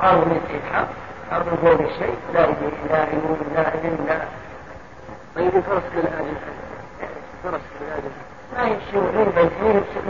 [0.00, 0.88] عرض الإلحاق
[1.32, 4.18] عرض فوق الشيء لا يجوز لا يجوز لا يجوز لا
[5.36, 6.34] طيب فرس للآدم
[7.44, 8.10] فرس للآدم
[8.56, 9.28] ما يمشي غير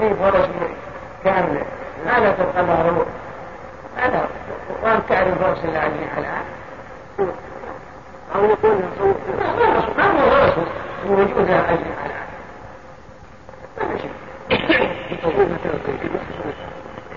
[0.00, 0.48] مين فرس
[1.24, 1.62] كاملة
[2.06, 3.06] ما لا تبقى روح
[3.96, 4.24] ما لا
[4.82, 6.44] وأنت تعرف فرس الآدمي الآن.
[8.34, 8.76] أو يقول
[9.96, 11.78] ما هو فرس الآن
[13.82, 14.10] ما شيء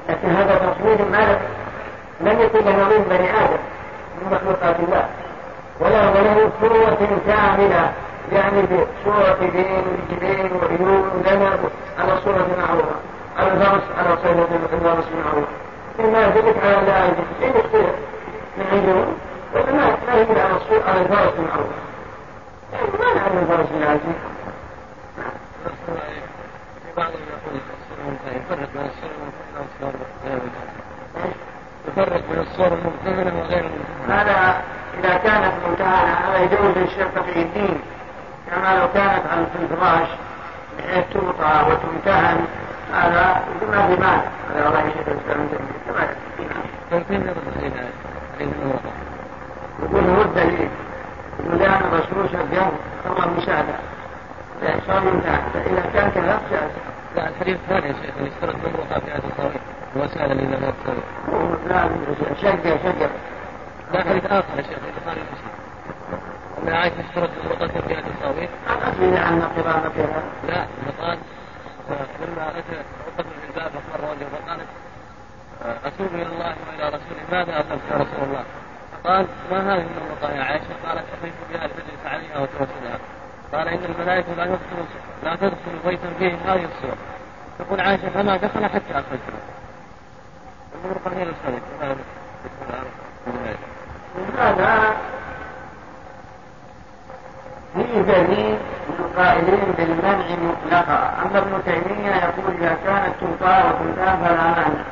[0.09, 1.39] لكن هذا تصوير ما
[2.21, 3.59] لم يكن له من بني آدم
[4.21, 5.05] من مخلوقات الله
[5.79, 7.91] ولا وله صورة كاملة
[8.31, 11.59] يعني بصورة دين ورجلين وعيون ودنب
[11.99, 12.95] على صورة معروفة
[13.37, 15.51] على الفرس على صورة الفرس معروفة
[15.99, 17.95] إما يدلك على ذلك يختلف
[18.57, 19.05] من عندهم
[19.55, 21.43] وما ما يدل على الصورة على المعروفة
[22.73, 24.15] يعني ما نعلم الفرس العزيز
[26.97, 27.59] بعضهم يقول
[28.35, 30.41] يفرق بين الصور الممتنة
[31.87, 34.61] يفرق بين الصور الممتنة وغير الممتنة هذا
[34.99, 37.81] إذا كانت ممتهنة هذا يجوز للشرطة في الدين.
[38.51, 40.07] كما لو كانت على الفراش
[41.13, 42.45] توطى وتمتهن
[42.93, 44.21] هذا ما في مال
[44.55, 45.49] هذا الله يشهد الإسلام
[45.87, 46.07] كما
[46.91, 49.08] يرد علينا
[49.83, 50.69] يقول هو الدليل.
[51.39, 52.71] يقول لأن الرسول شجعه
[53.05, 53.75] الله المشاهدة
[54.87, 56.71] صار منتهى فإذا كان كذا جاز
[57.15, 59.61] لا الحديث الثاني يا شيخ اللي اشترط من وقع في هذه الصويت
[59.95, 61.03] وسائل إلى ما تسوي
[61.69, 61.89] لا
[62.41, 63.07] شجع شجع.
[63.93, 65.53] لا حديث آخر يا شيخ البخاري ومسلم.
[66.63, 70.65] ان عائشة اشترط من وقع في هذه الصويت أخبرني عن قراءتها لا
[71.01, 71.17] قال
[72.21, 74.67] لما أتى عقبة بن الباب فمر وجهه فقالت
[75.85, 78.43] أتوب إلى الله وإلى رسوله ماذا اخذت يا رسول الله؟
[79.03, 82.99] قال ما هذه النقطة يا عائشة؟ قالت أتيت بها لتجلس عليها وتوسلها
[83.53, 84.85] قال إن الملائكة لا تدخل
[85.23, 86.97] لا تدخل بيتا فيه هذه الصور
[87.59, 89.39] تقول عائشة فما دخل حتى أخرجها
[90.75, 91.61] يقول قليل الخلق
[94.37, 94.95] هذا
[97.73, 98.57] في دليل
[98.89, 104.83] من القائلين بالمنع مطلقا؟ أما ابن تيمية يقول إذا كانت تلقى وتلقى فلا مانع.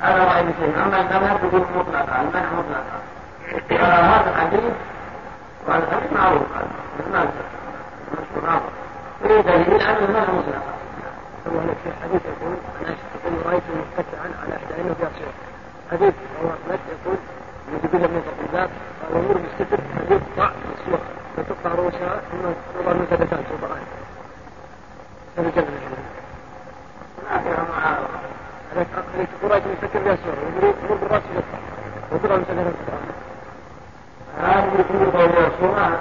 [0.00, 3.13] هذا رأي ابن أما المذهب يقول مطلقا المنع مطلقا.
[3.70, 4.72] هذا الحديث
[5.68, 6.42] وهذا الحديث معروف
[7.12, 7.32] هذا
[8.12, 8.60] مشهور
[9.22, 10.74] في دليل أن المنع مطلقا
[11.46, 15.32] هو في الحديث يقول أنا يقول رايت متكئا على احدى عينه صور
[15.92, 17.16] حديث هو احمد يقول
[17.68, 18.70] الذي بدا من الباب
[19.02, 21.00] قال امور مستتر ان يقطع الصور
[21.36, 22.42] فتقطع رؤوسها ثم
[22.74, 23.82] توضع المنتدتان توضعان
[25.38, 25.64] هذا جمع
[27.30, 28.24] ما فيها معارضه
[29.42, 31.58] قريش يفكر بها السورة يقول بالراس يقطع
[32.12, 32.64] وكلها مسكر
[34.42, 35.98] هذه الكتب والرسومات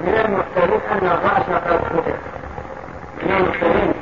[0.00, 2.14] من المحتمل أن الرأس قد فتح
[3.22, 3.94] من المحتمل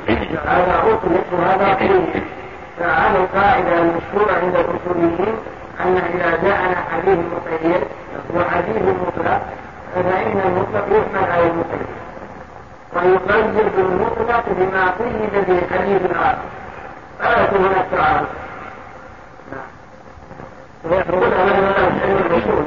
[0.45, 2.23] هذا أطلق وهذا قيل
[2.79, 5.35] فعلى القاعدة المشهورة عند الأصوليين
[5.79, 7.81] أن إذا جاءنا حديث مقيد
[8.35, 9.41] وحديث مطلق
[9.95, 11.87] فإن المطلق يحمل على المقيد
[12.95, 16.37] ويقيد المطلق بما قيد به حديث آخر.
[17.19, 18.27] فلا يكون هناك تعارض
[20.83, 21.23] ويحرم
[22.25, 22.65] الرسول.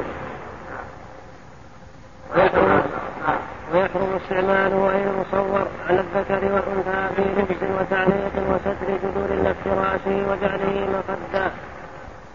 [3.73, 11.51] ويحرم استعماله أي المصور على الذكر والأنثى في لبس وتعليق وستر جذور الافتراشه وجعله مخدا.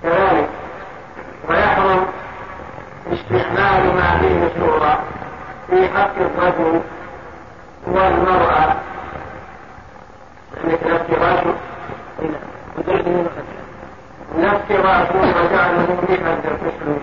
[0.03, 0.49] كذلك
[1.49, 2.07] ويحرم
[3.13, 4.99] استعمال ما فيه صورة
[5.71, 6.81] في حق الرجل
[7.87, 8.77] والمرأة
[10.65, 11.55] مثل افتراشه
[12.79, 13.57] وجعله مخدا.
[14.39, 17.01] لا افتراشه وجعله مخدا كسره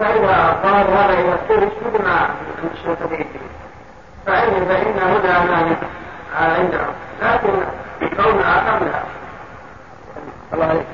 [0.00, 2.28] فإذا قال هذا يصير يشبه مع
[2.62, 3.26] المشركين
[4.26, 5.76] فإن فإنه لا مانع
[6.40, 7.52] عندهم لكن
[8.18, 9.02] قول آخر لا
[10.52, 10.86] الله عليك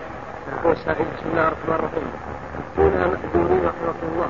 [0.64, 2.12] السائل بسم الله الرحمن الرحيم
[2.76, 4.28] كنا مأجورين رحمة الله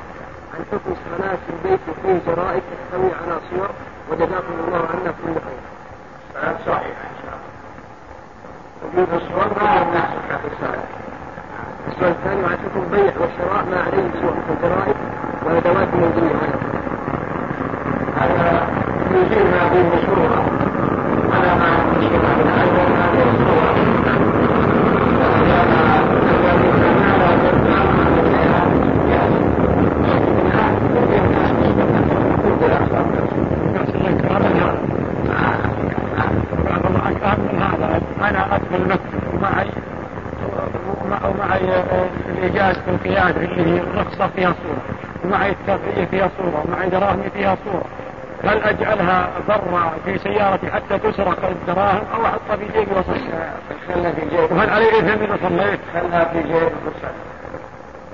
[0.53, 3.69] عن حكم صلاة في البيت فيه جرائد تحتوي على صور
[4.09, 5.63] وجزاكم الله عنا كل خير.
[6.65, 7.49] صحيح إن شاء الله.
[8.83, 11.08] وجود الصور ما يمنع صحة الصلاة.
[11.87, 14.95] السؤال الثاني عن حكم البيع والشراء ما عليه سوى الجرائد
[15.45, 16.35] وادوات منزليه
[18.17, 18.67] هذا
[19.11, 20.29] يزيل ما فيه مشروع.
[21.33, 21.69] على ما
[21.99, 23.69] يشبه من أيضا هذه الصور
[38.29, 39.67] أنا ادخل مكتب معي
[41.23, 41.83] ومعي
[42.89, 44.81] القيادة اللي هي الرخصة فيها صورة
[45.23, 47.83] ومعي الترفيه فيها صورة ومعي دراهمي فيها صورة
[48.43, 53.19] هل أجعلها برا في سيارتي حتى تسرق الدراهم أو أحطها في جيبي وأصلي؟
[53.87, 54.53] خلها في جيبي.
[54.53, 57.11] وهل علي إثم إذا صليت؟ خلها في جيبي وصلي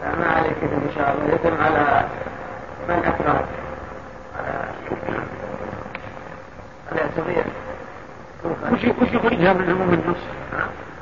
[0.01, 1.36] لا ما عليك إن شاء الله.
[1.36, 2.05] إثم على
[2.89, 3.43] من أكره
[6.91, 7.43] الاعتبار
[8.71, 10.17] وش وش يخرجها من عموم النص؟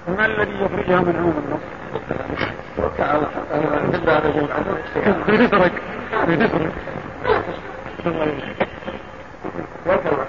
[0.08, 1.64] ما الذي يخرجها من عموم النص؟
[5.28, 5.72] بتسرق
[9.86, 10.28] بتسرق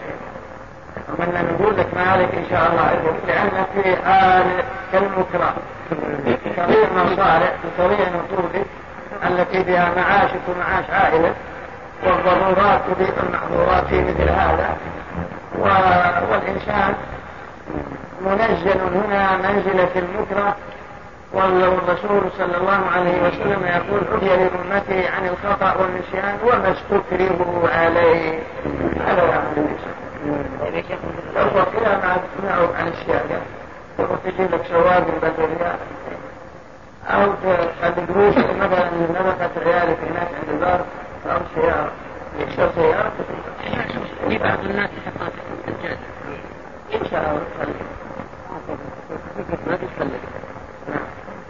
[1.09, 2.93] ومن نقول لك ما عليك إن شاء الله
[3.29, 4.47] لأن في حال
[4.93, 5.55] كالمكره
[6.57, 8.66] كثير مصالح وكثير نقودك
[9.27, 11.35] التي بها معاشك ومعاش عائلة
[12.05, 14.77] والضرورات تبيح المحظورات في مثل هذا
[16.31, 16.95] والإنسان
[18.20, 20.56] منزل هنا منزلة المكره
[21.32, 28.38] والرسول صلى الله عليه وسلم يقول عفي لأمتي عن الخطأ والنسيان وما استكرهوا عليه.
[29.06, 30.82] هذا يعني
[31.36, 33.38] لو وكلها مع معه عن السيادة
[33.98, 35.74] تروح تجيب لك سواد البدرية
[37.08, 37.32] أو
[37.86, 40.80] الدروس مثلا نفقة ريالك هناك عند الدار
[41.26, 41.90] أو سيارة.
[42.38, 43.12] يكسر سيارة
[44.28, 45.32] في بعض الناس حقات
[45.68, 46.84] الجاد إن شاء الله ما تتكلم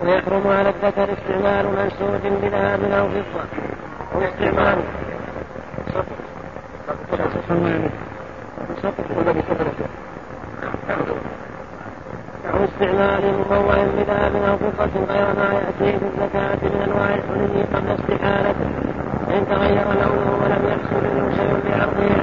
[0.02, 3.44] ويحرم على الذكر استعمال منسوج بذهب أو فضة.
[4.14, 4.78] واستعمال
[12.54, 17.88] أو استعمال مموه بذهب أو فضة غير ما يأتي في الزكاة من أنواع الحلي قبل
[17.98, 18.68] استحالته.
[19.26, 22.13] فإن تغير لونه ولم يحصل منه شيء بعرضه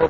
[0.00, 0.06] هل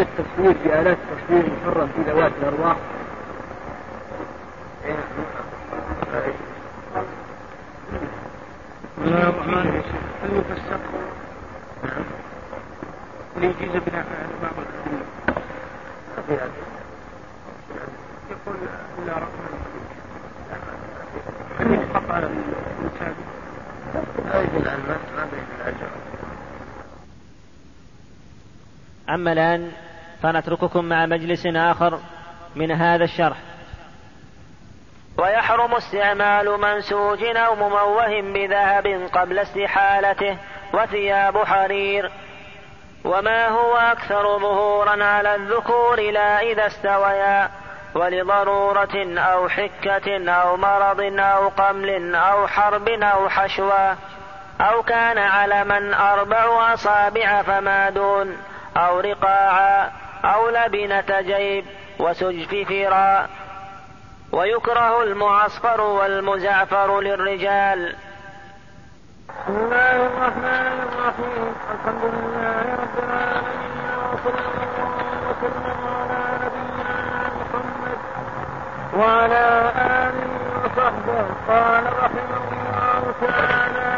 [0.00, 2.76] التصوير بآلات التصوير محرم في ذوات الأرواح؟
[8.98, 10.78] بسم الله الرحمن الرحيم هل يفسر
[13.36, 14.54] ليجيز بناء على بعض
[16.28, 16.50] الأدلة
[18.30, 18.56] يقول
[18.98, 19.48] إلا رقم
[21.60, 23.14] هل يحقق على الإنسان
[24.24, 24.82] لا يجوز العلم
[25.16, 25.88] ما بين الأجر
[29.18, 29.72] أما الآن
[30.22, 31.98] فنترككم مع مجلس آخر
[32.56, 33.36] من هذا الشرح.
[35.18, 40.38] ويحرم استعمال منسوج أو مموه بذهب قبل استحالته
[40.74, 42.10] وثياب حرير.
[43.04, 47.50] وما هو أكثر ظهورا على الذكور لا إذا استويا
[47.94, 53.96] ولضرورة أو حكة أو مرض أو قمل أو حرب أو حشوى
[54.60, 58.36] أو كان علما أربع أصابع فما دون.
[58.78, 59.90] أو رقاعا
[60.24, 61.64] أو لبنة جيب
[61.98, 63.28] وسجف فراء
[64.32, 67.96] ويكره المعصفر والمزعفر للرجال.
[69.28, 71.54] بسم الله الرحمن الرحيم.
[71.74, 76.94] الحمد لله رب العالمين وصلى الله وسلم على نبينا
[77.38, 77.98] محمد
[78.94, 79.46] وعلى
[80.04, 80.30] آله
[80.64, 81.26] وصحبه.
[81.48, 83.90] قال رحمه الله تعالى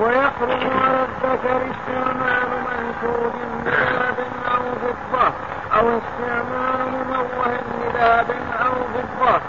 [0.00, 3.32] ويحرم على الذكر استعمال منسوب
[3.64, 4.18] بذهب
[4.54, 5.32] أو فضه
[5.78, 8.30] أو استعمال مموه بذهب
[8.66, 9.40] أو فضه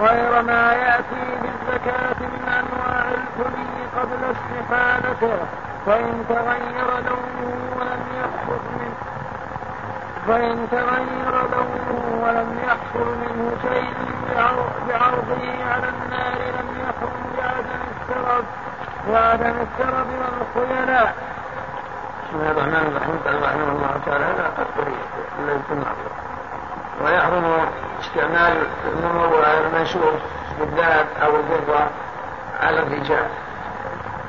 [0.00, 5.38] غير ما يأتي بالزكاة من أنواع الحلي قبل استحالته
[5.86, 8.94] فإن تغير لونه ولم يحصل منه
[10.26, 13.94] فإن تغير لونه ولم يحصل منه شيء
[14.88, 18.44] بعرضه على النار لم يحرم بعدم السرب
[19.10, 21.14] وعدم السرب والخيلاء.
[22.24, 23.16] بسم الله الرحمن الرحيم.
[23.26, 24.86] قال رحمه الله تعالى لا قدر
[25.38, 26.12] الا المعروف
[27.04, 27.66] ويحرم
[28.00, 28.56] استعمال
[29.66, 30.12] المنشور
[30.58, 31.84] بالذهب أو الفضه
[32.60, 33.26] على الرجال.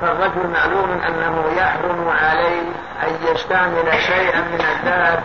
[0.01, 2.67] فالرجل معلوم أنه يحرم عليه
[3.03, 5.23] أن يستعمل شيئا من الذهب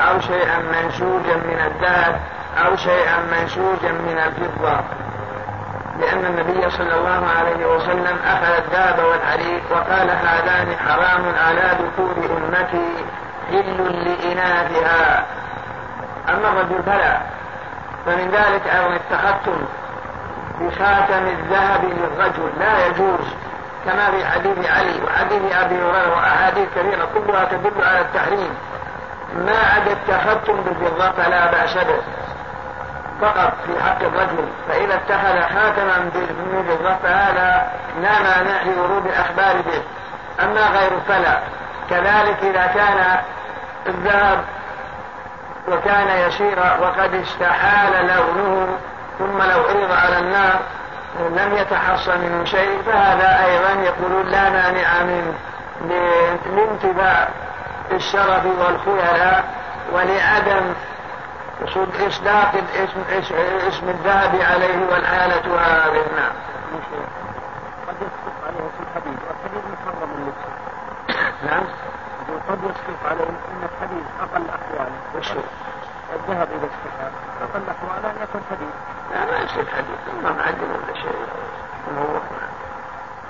[0.00, 2.20] أو شيئا منسوجا من الذهب
[2.66, 4.80] أو شيئا منسوجا من الفضه
[6.00, 13.04] لأن النبي صلى الله عليه وسلم أخذ الذهب والحرير وقال هذان حرام على ذكور أمتي
[13.50, 15.24] حل لإناثها.
[16.28, 17.18] أما الرجل فلا.
[18.06, 19.58] فمن ذلك أيضا التختم
[20.60, 22.52] بخاتم الذهب للرجل.
[22.60, 23.26] لا يجوز.
[23.84, 28.50] كما في حديث علي وحديث أبي هريرة وأحاديث كثيرة كلها تدل على التحريم.
[29.34, 32.02] ما عدا التختم بالفضة فلا بأس به.
[33.20, 34.48] فقط في حق الرجل.
[34.68, 39.82] فإذا اتخذ خاتما بالفضة فهذا لا مانع لورود الأخبار به.
[40.44, 41.38] أما غير فلا.
[41.90, 43.18] كذلك إذا كان
[43.86, 44.44] الذهب
[45.68, 48.78] وكان يسيرا وقد استحال لونه
[49.18, 50.60] ثم لو عرض على النار
[51.16, 55.34] لم يتحصل منه شيء فهذا أيضا يقولون لا مانع منه
[56.46, 57.28] لانتباع
[57.92, 59.44] الشرف والخيلاء
[59.92, 60.74] ولعدم
[62.06, 63.00] إصداق الاسم
[63.68, 66.32] اسم الذهب عليه والحالة هذه نعم.
[67.88, 70.44] قد يسقط عليه في الحديد والحديد محرم اللبس.
[71.42, 71.62] نعم.
[72.48, 74.92] قد يسقط عليه ان الحديد أقل احواله.
[75.14, 75.30] وش
[76.14, 78.70] الذهب اذا استحال أقل احواله ان يكون حديد.
[79.12, 81.28] لا ما يصير حديد ما معدن ولا شيء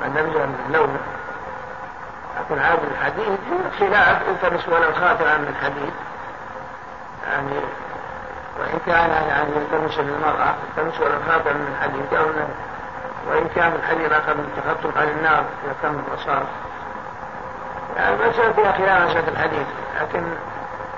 [0.01, 1.01] ما دام لونه
[2.39, 3.39] لكن عاد الحديد
[3.79, 5.93] خلاف التمس ولو خاتم من حديد
[7.27, 7.61] يعني
[8.59, 12.25] وإن كان يعني يلتمس للمرأة يلتمس ولو خاتم من حديد أو
[13.31, 16.49] وإن كان الحديد أخذ من تخطب على النار إذا كان الرصاص
[17.97, 19.67] يعني المسألة فيها خلاف مسألة الحديد
[20.01, 20.23] لكن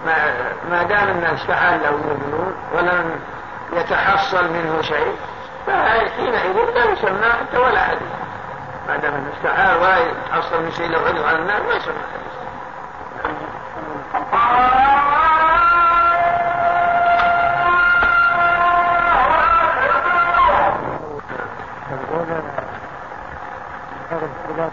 [0.06, 0.34] ما
[0.70, 3.20] ما دام الناس له يؤمنون ولم
[3.72, 5.16] يتحصل منه شيء
[5.66, 8.08] فحينئذ لا يسمى حتى ولا حديث.
[8.88, 12.30] ما دام انه استحال ولا يتحصل من شيء لو عرض على الناس ما يسمى حديث.
[24.60, 24.70] صلاة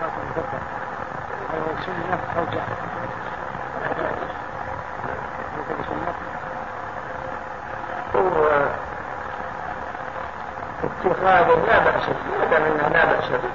[0.00, 0.60] صلاة الفطر
[1.52, 2.76] هل هو سنة أو جهل؟
[10.84, 13.50] اتخاذه لا بأس به ما دام انه لا بأس به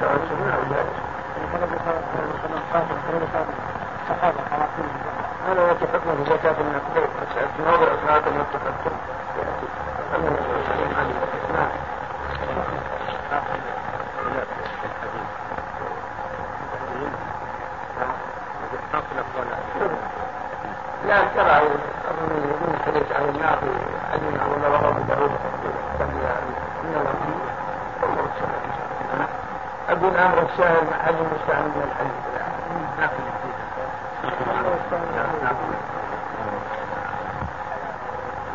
[0.00, 1.02] سواء سنة أو جائز
[5.48, 7.08] هذا يأتي حكمه زكاة النقدين
[7.66, 8.96] موضع صلاة التقدم
[9.38, 9.66] يأتي
[10.16, 10.28] أما
[10.90, 11.21] العليم
[21.12, 21.56] لا ترى
[22.08, 22.32] أظن
[22.62, 23.24] من حديث عن
[23.60, 23.70] في
[24.12, 24.20] عن
[24.56, 26.16] الله وهو بداود من
[29.88, 32.22] أقول أمر الشاهد مع حد مستعمل من الحديث.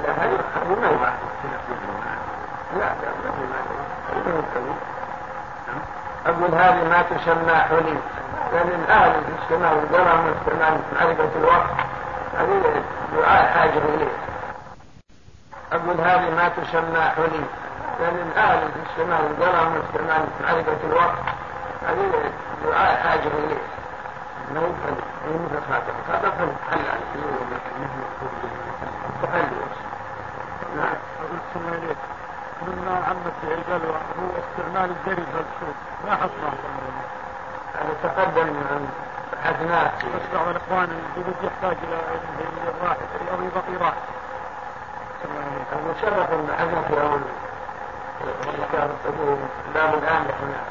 [0.03, 0.37] لا هذه
[0.81, 0.91] ما
[2.79, 2.89] لا
[6.25, 7.97] أقول هذه ما تسمى حلي
[8.53, 11.96] لأن الأهل الاجتماع والجمع من استعمال معرفة الوقت.
[12.33, 12.83] هذه
[13.53, 14.11] حاجة إليه
[15.71, 17.45] أقول هذه ما تسمى حلي
[17.99, 21.17] لأن الأهل الاجتماع والجمع من استعمال معرفة الوقت
[21.87, 22.31] هذه
[22.65, 23.61] دعاء حاجة إليه
[24.53, 27.07] ما أي مثل خاتم خاتم حل حل
[29.23, 29.47] تحل
[30.77, 31.97] نعم أقول إليك
[32.61, 35.75] مما عمت به البلوى هو استعمال الجري في السوق
[36.05, 36.57] ما حصل
[37.73, 38.87] هذا تقدم عن
[40.15, 41.97] بس بعض الإخوان يقول يحتاج إلى
[42.83, 42.95] راحة
[43.31, 43.97] أو يبقي راحة
[45.73, 47.21] المشرف بحثنا في أول
[48.69, 48.89] كتاب
[49.73, 50.61] باب الآن هنا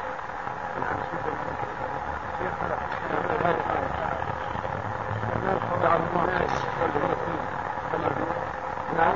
[8.97, 9.15] نعم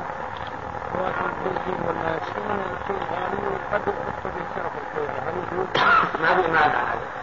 [6.22, 7.21] ما في مانع هذا.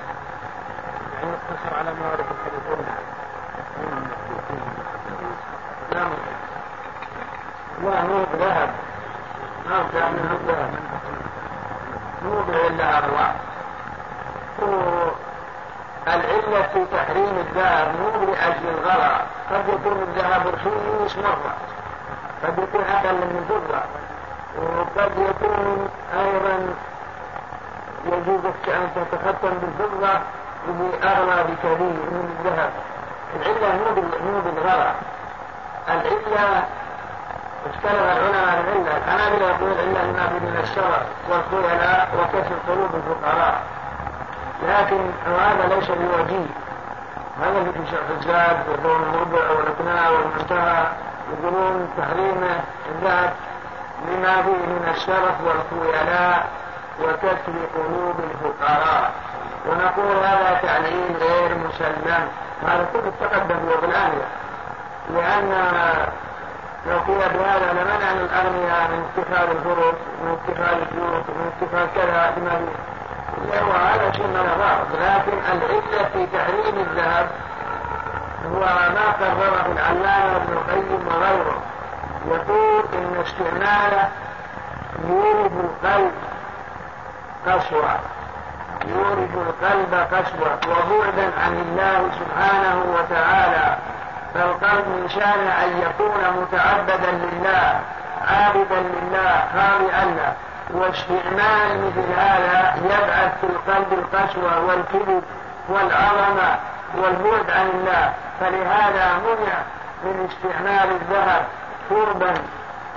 [1.20, 2.88] يعني يقتصر على ما ورد الحديث
[5.96, 6.12] نعم.
[7.84, 8.70] وهو ذهب
[9.70, 10.70] ما كان منه ذهب
[12.24, 13.32] مو إلا أروع.
[16.08, 21.54] العلة في تحريم الذهب مو لأجل الغرى قد يكون الذهب رخيص مرة.
[22.44, 23.82] قد يكون أقل من الفضة
[24.58, 25.90] وقد يكون
[26.20, 26.74] أيضا
[28.06, 30.20] يجوز أن تتختم بالفضة
[30.72, 32.72] بأغلى بكثير من الذهب
[33.36, 33.76] العلة
[34.26, 34.94] مو بالغرى
[35.90, 36.64] العلة
[37.66, 43.62] اختلف العلماء العلة الحنابلة يقول العلة النابل من الشرع والخيلاء وكسر قلوب الفقراء.
[44.68, 46.50] لكن هذا ليس بوجيه.
[47.42, 50.88] هذا في شرح الزاد وقول المربع والإقناع والمنتهى
[51.34, 52.44] يقولون تحريم
[52.90, 53.34] الذهب
[54.08, 56.48] لما فيه من الشرف والخيلاء
[57.04, 59.12] وكسر قلوب الفقراء.
[59.68, 62.28] ونقول هذا تعليم غير مسلم.
[62.68, 64.28] هذا كله تقدم وبالآية
[65.16, 65.52] لأن
[66.88, 72.62] لو قيل بهذا لمنع الأغنياء من اتخاذ الفرص من اتخاذ البيوت من اتخاذ كذا لما
[73.68, 74.88] وهذا شيء من الغرض.
[75.02, 77.28] لكن العلة في تحريم الذهب
[78.54, 78.60] هو
[78.96, 81.62] ما قرره العلامة ابن القيم وغيره.
[82.28, 84.10] يقول إن استعماله
[85.10, 86.12] يورد القلب
[87.48, 88.00] قسوة.
[88.88, 93.78] يورد القلب قسوة وبعدا عن الله سبحانه وتعالى.
[94.34, 97.80] فالقلب من شان أن يكون متعبدا لله
[98.28, 100.34] عابدا لله خاضعا له.
[100.74, 105.24] واستعمال مثل هذا يبعث في القلب القسوة والكذب
[105.70, 106.60] والعظمة
[106.98, 108.14] والبعد عن الله.
[108.40, 109.54] فلهذا منع
[110.04, 111.46] من استعمال الذهب
[111.90, 112.34] شربا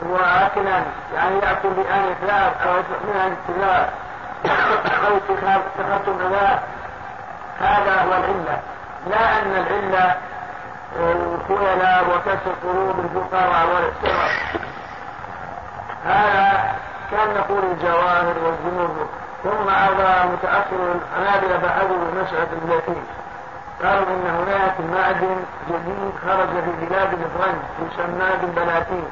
[0.02, 0.82] واكلا
[1.14, 2.74] يعني يأكل بأن ثلاث أو
[3.04, 3.88] من ثلاث
[5.06, 5.18] أو
[5.78, 6.60] تخطم ذات
[7.60, 8.58] هذا هو العلة.
[9.10, 10.16] لا أن العلة
[11.00, 14.30] الخيلاء وكسر قلوب الفقراء والاحترام
[16.04, 16.74] هذا
[17.10, 19.06] كان نقول الجواهر والجمهور
[19.44, 23.04] ثم أضى متأخر الحنابلة بحثوا مسألة اليتيم
[23.82, 25.36] قالوا إن هناك معدن
[25.68, 29.04] جديد خرج في بلاد الفرنج يسمى بالبلاتين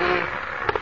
[0.00, 0.24] الاحاديث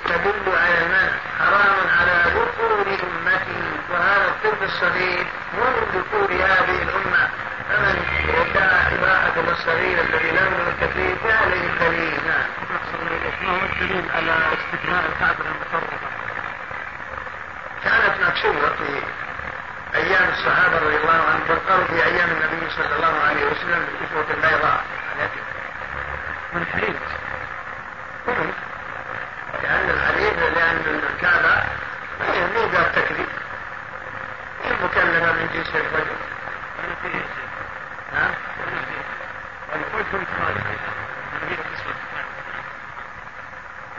[0.04, 7.28] تدل على المنع حرام على ذكور أمتي وهذا الطفل الصغير من ذكور هذه الأمة.
[7.68, 7.96] فمن
[8.28, 12.48] ادعى اباحه للصغير الذي لم التكليف فعليه الدليل نعم.
[13.42, 15.96] ما هو الدليل على استثناء الكعبة المشرفه؟
[17.84, 19.02] كانت مكسوره في
[19.94, 24.84] أيام الصحابة رضي الله عنهم بل في أيام النبي صلى الله عليه وسلم بالكسوه البيضاء.
[26.52, 26.94] من حرير
[28.26, 28.67] لأن
[30.86, 31.62] لأن الكعبة
[32.54, 33.28] مو ذات تكليف
[34.64, 36.16] هي مكلفة من جنس الرجل
[38.12, 38.34] نعم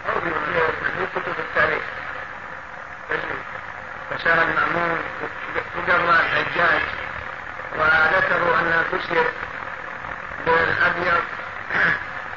[0.10, 1.84] أو في كتب التاريخ.
[4.44, 5.00] المأمون
[6.20, 6.82] الحجاج
[7.76, 9.26] وذكروا أن كسر
[10.46, 11.24] بالأبيض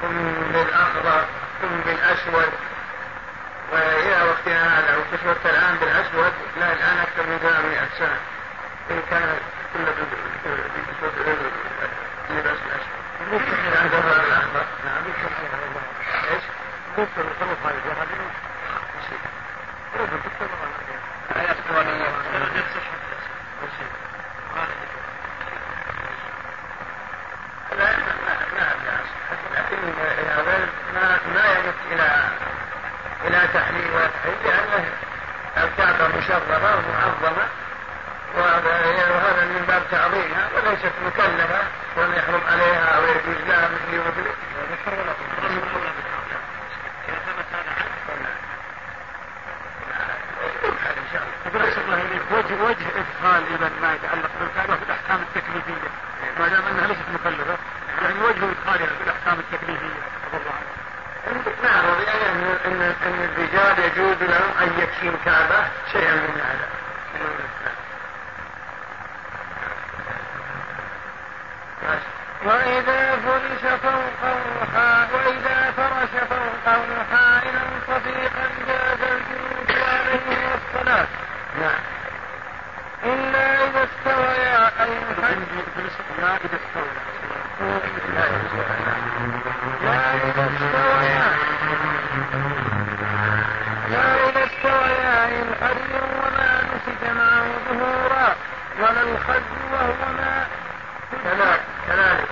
[0.01, 0.17] ثم
[0.53, 1.25] بالأخضر
[1.61, 2.49] ثم بالأسود
[3.71, 4.12] وإلى
[4.43, 8.19] وقتنا هذا وكسوت الآن بالأسود لا الآن أكثر من 800 سنة.
[8.91, 9.37] إن كان
[9.73, 9.85] كل
[10.75, 11.13] بكسوة
[12.29, 15.03] اللباس الأسود عند الأخضر نعم
[16.31, 16.43] إيش؟
[16.97, 17.21] ممكن
[21.43, 21.73] يخطو
[27.71, 27.91] لا
[28.57, 28.99] لا لا
[29.55, 29.77] لكن
[30.37, 32.07] هذا ما ما يمت إلى
[33.27, 33.37] إلى
[34.45, 34.89] لأنه
[35.57, 37.47] الكعبة مشرفة ومعظمة
[38.37, 41.61] وهذا من باب تعظيمها وليست مكلفة
[41.97, 44.29] ولا يحرم عليها أو يجوز لها مثل مثل
[52.31, 55.89] وجه وجه إدخال اذا ما يتعلق بالكعبه في الأحكام التكليفية.
[56.39, 57.57] ما دام أنها ليست مكلفة
[58.01, 59.99] يعني وجه ادخالها في الأحكام التكليفية.
[61.63, 66.67] نعم ان ان إن الرجال يجوز لهم أن يكفي الكعبه شيئا من هذا
[72.45, 81.07] وإذا فرش فوقه وإذا فرش فوقه حائلا صديقا جاز الجلوس عليه والصلاة.
[81.59, 81.79] نعم.
[83.03, 84.89] إلا إذا استويا أي
[86.21, 87.12] لا إذا استويا.
[88.13, 89.99] لا
[90.47, 91.27] استويا
[93.89, 98.35] لا إذا استويا الحرير وما نسج معه ظهورا
[98.79, 100.45] ولا الخد وهو ما
[101.87, 102.29] كذلك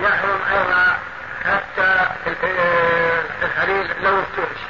[0.00, 0.98] يحرم أيضا
[1.44, 2.06] حتى
[3.42, 4.60] الحرير لو افترش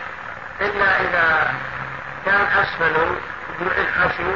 [0.61, 1.55] إلا إذا
[2.27, 3.17] كان أسفله
[3.61, 4.33] الحشو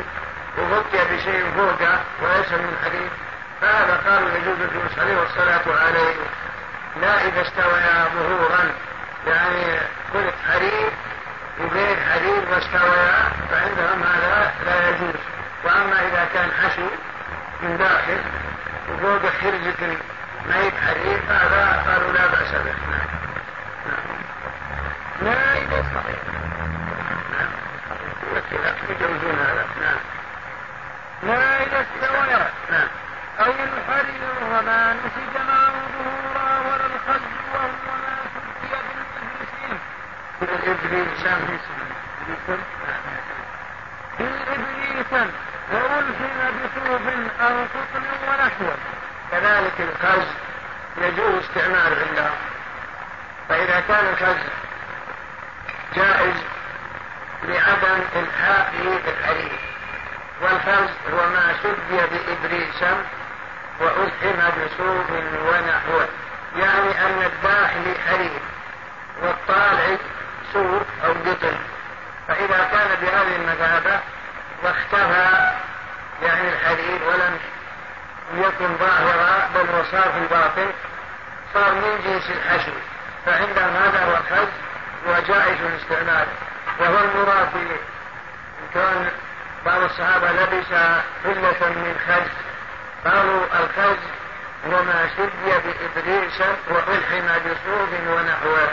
[0.59, 3.11] وغطي بشيء فوقه وليس من الحديد
[4.07, 6.15] قالوا يجوز الجلوس عليه والصلاة عليه
[7.01, 8.73] لا إذا استويا ظهورا
[9.27, 9.79] يعني
[10.13, 10.91] خلق حرير
[11.61, 13.15] وغير حرير واستويا
[13.51, 15.21] فعندهم هذا لا يجوز
[15.65, 16.87] وأما إذا كان حشو
[17.63, 18.19] من داخل
[18.89, 19.97] وفوق خرجة
[20.49, 23.09] ما حرير فهذا قالوا لا بأس به نعم
[25.23, 25.83] لا إذا
[27.33, 27.51] نعم
[28.91, 29.99] يجوزون هذا نعم
[31.23, 32.27] لا إذا استوى
[32.71, 32.89] نعم
[33.41, 37.21] أو الحرير وما نسج معه ظهورا ولا الخز
[37.55, 37.69] وهو
[38.03, 38.75] ما سكي
[40.41, 41.59] بالإبريسين بالإبريسين
[44.19, 45.33] بالإبريسين
[45.73, 47.07] وألحم بصوف
[47.41, 48.77] أو قطن ونحوه
[49.31, 50.27] كذلك الخز
[50.99, 52.31] يجوز استعماله عنده
[53.49, 54.43] فإذا كان الخز
[55.97, 56.37] جائز
[57.43, 59.59] لعدم إلحاقه بالحرير.
[60.43, 63.05] والخز هو ما شدي بإبريسا
[63.81, 65.11] وألحم بصوف
[65.49, 66.09] ونحوه.
[66.57, 68.41] يعني أن الداخل حرير
[69.23, 69.97] والطالع
[70.53, 71.57] سوق أو قطن
[72.29, 74.01] فإذا كان بهذه المثابة
[74.65, 75.51] واختفى
[76.23, 77.39] يعني الحرير ولم
[78.35, 80.71] يكن ظاهرا بل وصار في الباطن
[81.55, 82.73] صار من جنس الحشو.
[83.27, 84.49] فعندهم هذا هو الخز
[85.07, 86.27] وجائز الاستعمال.
[86.81, 87.49] وهو المراد
[88.73, 89.09] كون
[89.67, 90.67] بعض الصحابة لبس
[91.25, 92.48] حلة من خز
[93.05, 93.99] قالوا الخز
[94.67, 96.41] هو ما شدي بإبريس
[96.71, 98.73] وألحم بصوف ونحوه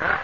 [0.00, 0.18] نعم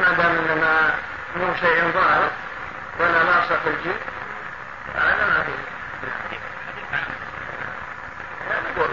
[0.00, 0.94] ما دام انما
[1.36, 2.30] مو شيء ظاهر
[3.00, 4.00] ولا لاصق الجلد
[4.94, 5.74] فهذا ما فيه
[8.76, 8.90] أقول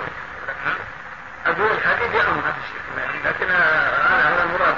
[1.45, 2.82] أقول الحديد يعم هذا الشيء
[3.26, 4.78] لكن هذا المراد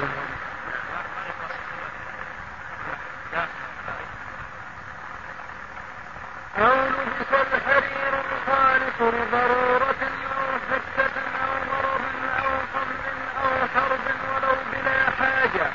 [6.58, 10.02] أو لبس الحرير الخالص لضرورة
[10.38, 12.02] أو حسة أو مرض
[12.39, 13.06] أو قمر
[13.44, 14.00] أو حرب
[14.36, 15.72] ولو بلا حاجة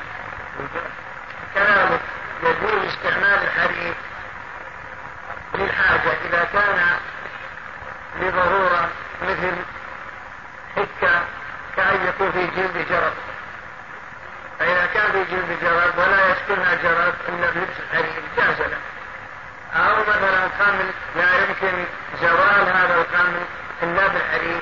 [1.55, 2.01] كذلك
[2.43, 3.93] يجوز استعمال الحرير
[5.55, 6.79] للحاجة إذا كان
[8.21, 8.89] لضرورة
[9.21, 9.55] مثل
[10.75, 11.21] حكة
[11.75, 13.13] كأن يكون في جلد جرب
[14.59, 18.77] فإذا كان في جلد جرب ولا يسكنها جرب إلا بلبس الحرير جاز له
[19.75, 21.85] أو مثلا قمل لا يمكن
[22.21, 23.41] زوال هذا القمل
[23.83, 24.61] إلا بالحرير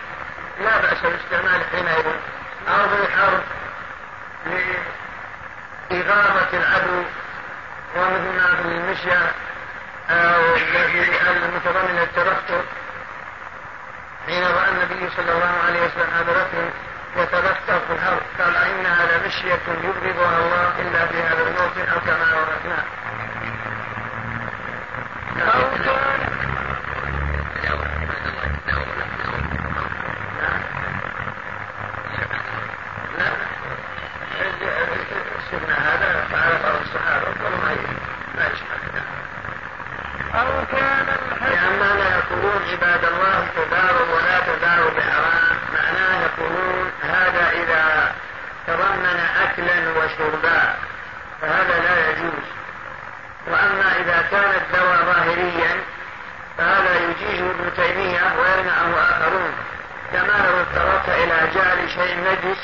[0.62, 2.06] لا بأس بالاستعمال حينئذ
[2.68, 3.44] أو بالحرب
[5.92, 7.04] لإغاظة العدو
[7.96, 9.32] ومثل ما في المشية
[10.10, 11.12] أو الذي
[11.46, 12.62] المتضمن التبختر
[14.26, 16.70] حين رأى النبي صلى الله عليه وسلم هذا الرجل
[17.16, 22.84] يتبختر في الحرب قال إنها لمشية يبغضها الله إلا في هذا الموطن أو كما ورثناه
[35.52, 37.76] شفنا هذا فعل بعض الصحابة قالوا ما
[38.36, 39.02] ما يشبه
[40.40, 48.14] أو كان الحج لأننا يقولون عباد الله تداروا ولا تداروا بحرام معناه يقولون هذا إذا
[48.68, 50.74] تضمن أكلا وشربا
[51.42, 52.44] فهذا لا يجوز.
[53.48, 55.82] وأما إذا كان الدواء ظاهريا
[56.58, 59.54] فهذا يجيزه ابن تيمية ويمنعه آخرون.
[60.12, 62.60] كما لو اضطررت إلى جعل شيء نجس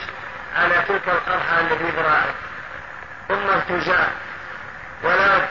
[0.56, 2.36] على تلك القرحة التي برأت
[3.28, 4.08] ثم ارتجاع
[5.04, 5.48] ولا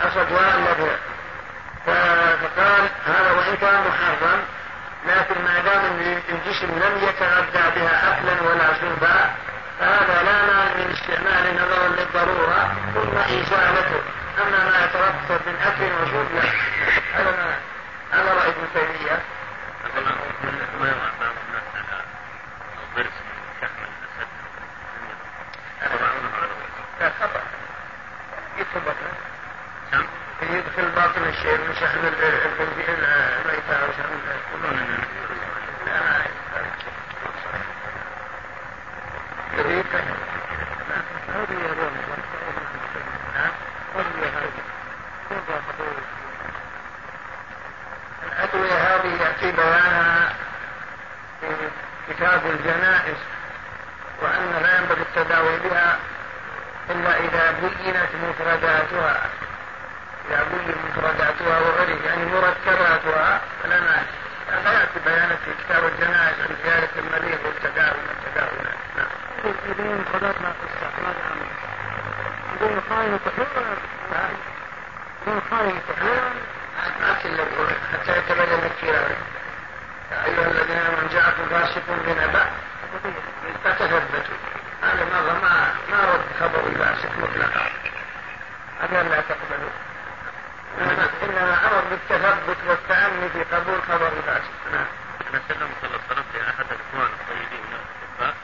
[0.00, 0.74] حصد ولا
[1.86, 4.40] فقال هذا وإن كان محرم
[5.06, 5.84] لكن ما دام
[6.28, 9.30] الجسم لم يتغذى بها أكلا ولا شربا
[9.80, 14.02] فهذا لا مانع من استعمال نظرا للضرورة ثم إزالته.
[14.42, 16.28] أما ما يترتب من أكل وشرب
[18.12, 19.22] هذا ما رأي ابن تيمية
[20.80, 22.02] ما يضع بعض الناس على
[22.96, 24.28] ضرس من شحم الأسد
[25.82, 27.42] يضعونه على الوجه لا خطأ
[28.58, 29.12] يدخل بطنه
[29.92, 30.06] نعم
[30.48, 34.18] يدخل باطن الشيء من شحم الخنزير الميتة أو شحم
[48.24, 50.32] الأدوية هذه يأتي بيانها
[51.40, 51.46] في
[52.08, 53.16] كتاب الجنائز
[54.22, 55.98] وأن لا ينبغي التداوي بها
[56.90, 59.20] إلا إذا بينت مفرداتها
[60.28, 64.02] إذا بين مفرداتها وغيره يعني مركباتها فلا مانع
[64.48, 68.58] هذا يأتي بيانا في كتاب الجنائز عن زيادة المريض والتداوي والتداوي
[68.96, 69.06] نعم.
[69.70, 70.66] يدين خلقنا في
[72.90, 74.36] خاينة حيوان
[75.26, 76.34] يدين خاينة حيوان
[77.00, 77.38] ما كل
[77.92, 79.10] حتى يتبين الكلام.
[80.12, 82.46] يا أيها الذين آمنوا جاءكم فاسق بنبأ
[83.64, 84.36] فتثبتوا.
[84.82, 87.66] هذا ما ما رد خبر الفاسق مطلقا.
[88.80, 89.87] هذا لا تقبلوا
[91.88, 94.86] بالتثبت والتأني في قبول خبر البعث نعم.
[95.30, 98.34] أنا سلم صلى الله عليه وسلم أحد الإخوان الطيبين من الأطباء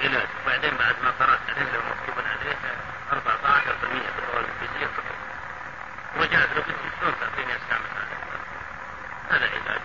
[0.00, 2.56] علاج وبعدين بعد ما قرأت عليه لو مكتوب عليه
[3.12, 3.16] 14%
[4.16, 5.16] بالدول الانجليزية فقط
[6.16, 8.16] رجعت له قلت شلون تعطيني استعمل هذا؟
[9.30, 9.80] هذا علاج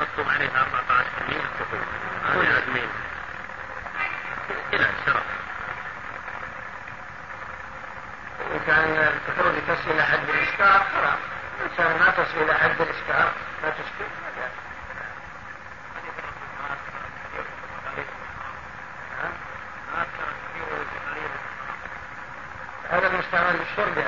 [0.00, 0.77] مطلوب عليه 14%
[9.90, 11.18] إلى حد الإسكار خلاص
[11.60, 13.32] الإنسان ما تصل إلى حد الإسكار
[13.62, 14.08] ما تسكر
[22.90, 24.07] هذا المستعمل للشرب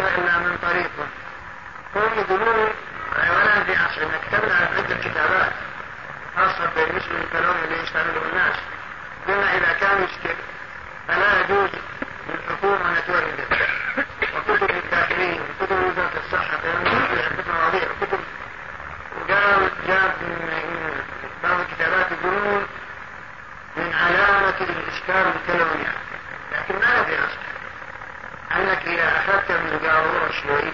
[0.00, 1.08] إلا من طريقهم
[1.96, 2.68] هم يقولون
[3.30, 5.52] ولا في عصرنا كتبنا عدة كتابات.
[6.36, 8.56] خاصة بالنسبة للكلام اللي يستعمله الناس.
[9.28, 10.36] قلنا إذا كان يشتري
[11.08, 11.70] فلا يجوز
[12.28, 13.40] للحكومة أن تورد
[14.36, 17.88] وكتب الداخلين وكتب وزارة الصحة كتب مواضيع.
[17.90, 18.20] وكتب
[19.16, 20.92] وقال جاب من
[21.42, 22.66] بعض الكتابات يقولون
[23.76, 25.86] من علامة الإشكال الكلوي
[26.52, 27.46] لكن ما في أصل
[28.56, 30.72] أنك إذا أخذت من قارورة شوي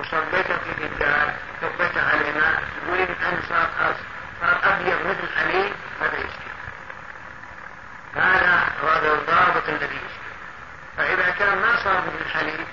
[0.00, 3.68] وصبيتها في قدار صبيتها على ماء تقول أن صار
[4.40, 6.52] صار أبيض مثل الحليب هذا يشكل
[8.14, 10.32] هذا هذا الضابط الذي يشكل
[10.96, 12.66] فإذا كان ما صار مثل الحليب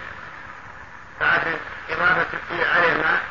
[1.21, 1.41] بعد
[1.89, 3.21] إضافة عليه ماء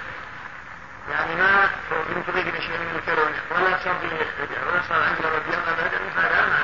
[1.10, 3.96] يعني ما من طريق شيء من الكرون ولا صار
[4.66, 6.57] ولا صار عنده ربيع ابدا هذا ما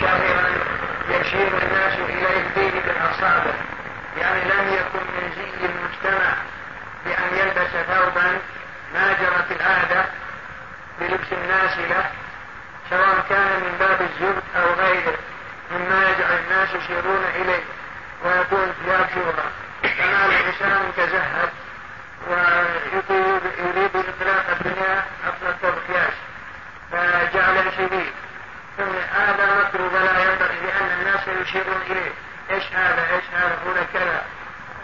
[0.00, 0.50] شارعا
[1.08, 3.54] يشير الناس إليه فيه بالأصابع
[4.20, 6.32] يعني لم يكن من زي المجتمع
[7.04, 8.38] بأن يلبس ثوبا
[8.94, 10.04] ما جرت العادة
[11.00, 12.10] بلبس الناس له
[12.90, 15.18] سواء كان من باب الزهد أو غيره
[15.70, 17.62] مما يجعل الناس يشيرون إليه
[18.24, 19.50] ويكون ثياب شهرة
[19.98, 21.50] فما الإنسان تزهد
[22.30, 26.12] ويريد إطلاق الدنيا عبر التضحيات
[26.92, 28.12] فجعل شديد.
[28.76, 29.65] ثم هذا
[31.26, 32.12] سيشير إليه
[32.50, 34.22] إيش هذا؟ إيش هذا؟ هنا كذا.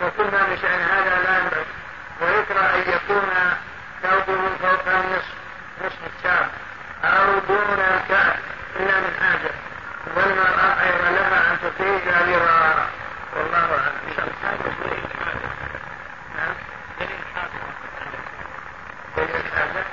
[0.03, 1.67] وكنا بشأن هذا لا ينبغي
[2.21, 3.31] ويكره أن يكون
[4.03, 5.35] ثوبه فوق النصف
[5.85, 6.49] نصف التام
[7.05, 8.37] أو دون الكعب
[8.77, 9.51] إلا من حاجة.
[10.17, 12.87] والمرأة أيضا لها أن تطيل لرا
[13.37, 13.97] والله أعلم.
[14.09, 14.27] إن شاء
[16.37, 16.55] نعم.
[17.01, 17.65] دليل حاجة
[19.17, 19.85] دليل حاجة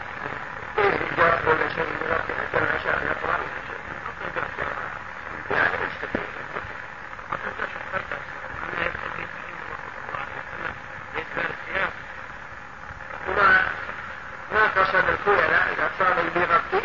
[14.79, 16.81] اغتسل الكلى إذا صار بيغطي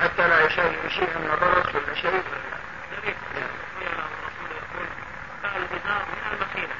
[0.00, 2.22] حتى لا يشيء شيء من الضرس ولا شيء.
[3.02, 3.14] جميل.
[3.34, 4.10] نعم.
[4.20, 4.86] الرسول يقول
[5.56, 6.74] البزار من المخيلة.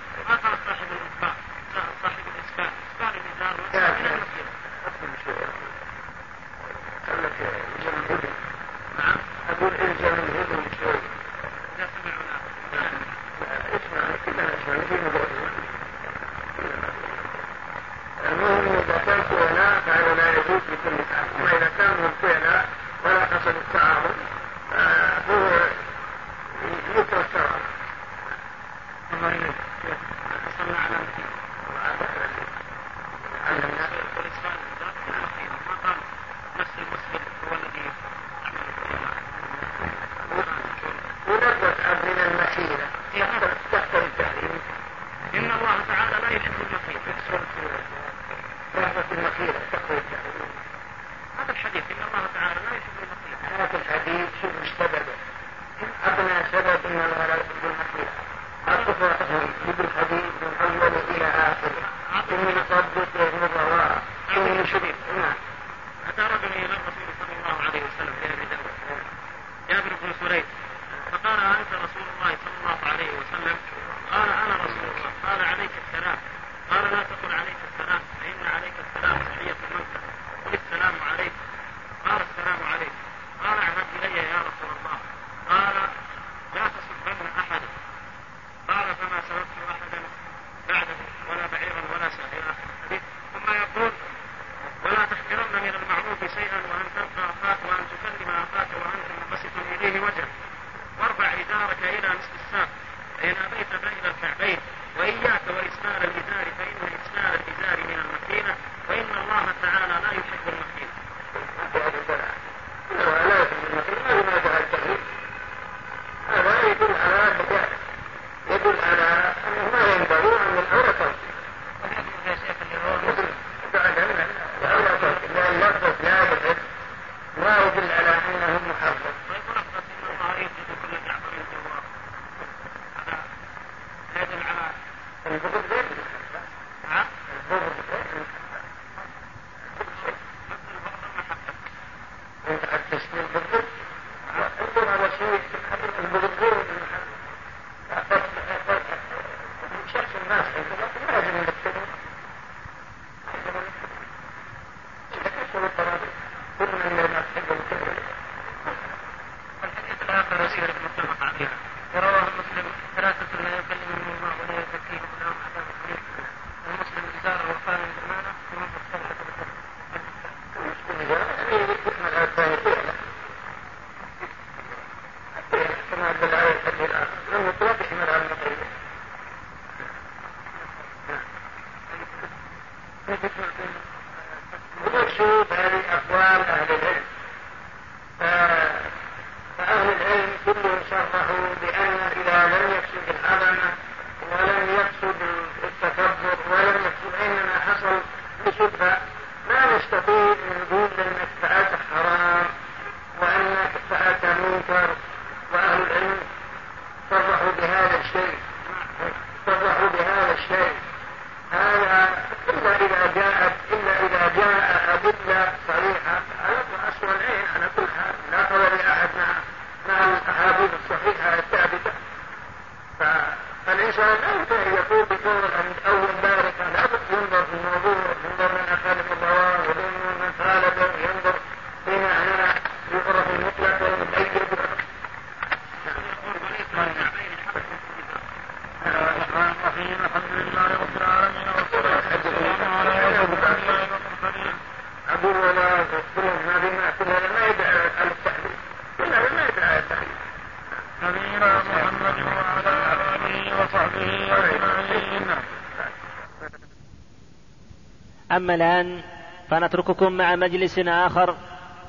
[258.40, 259.02] أما الآن
[259.50, 261.36] فنترككم مع مجلس آخر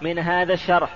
[0.02, 0.90] من هذا الشرح.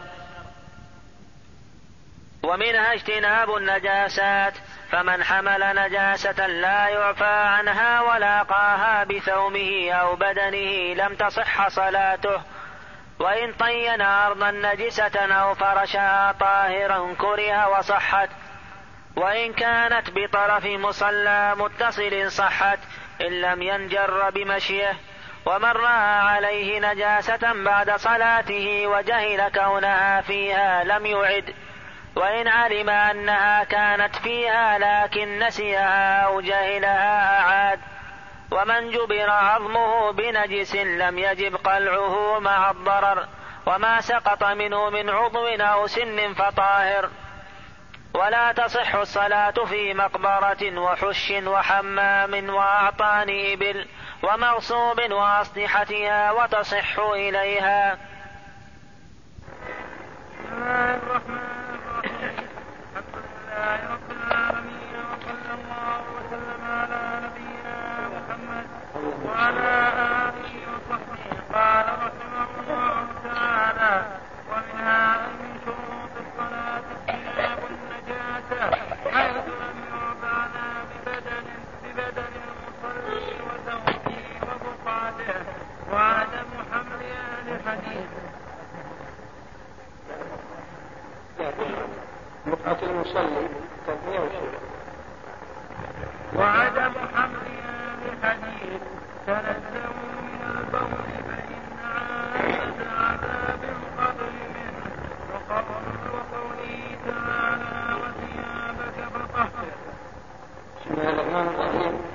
[2.43, 4.53] ومنها اجتناب النجاسات
[4.91, 12.41] فمن حمل نجاسة لا يعفى عنها ولاقاها بثومه أو بدنه لم تصح صلاته.
[13.19, 18.29] وإن طين أرضا نجسة أو فرشها طاهرا كره وصحت.
[19.15, 22.79] وإن كانت بطرف مصلى متصل صحت
[23.21, 24.93] إن لم ينجر بمشيه.
[25.45, 31.53] ومن رأى عليه نجاسة بعد صلاته وجهل كونها فيها لم يعد.
[32.15, 37.79] وإن علم أنها كانت فيها لكن نسيها أو جهلها أعاد.
[38.51, 43.27] ومن جبر عظمه بنجس لم يجب قلعه مع الضرر.
[43.65, 47.09] وما سقط منه من عضو أو سن فطاهر.
[48.13, 53.87] ولا تصح الصلاة في مقبرة وحش وحمام وأعطان إبل
[54.25, 57.97] ومغصوب وأصلحتها وتصح إليها.
[60.33, 61.37] بسم الله الرحمن
[61.75, 62.47] الرحيم.
[62.95, 63.94] الحمد لله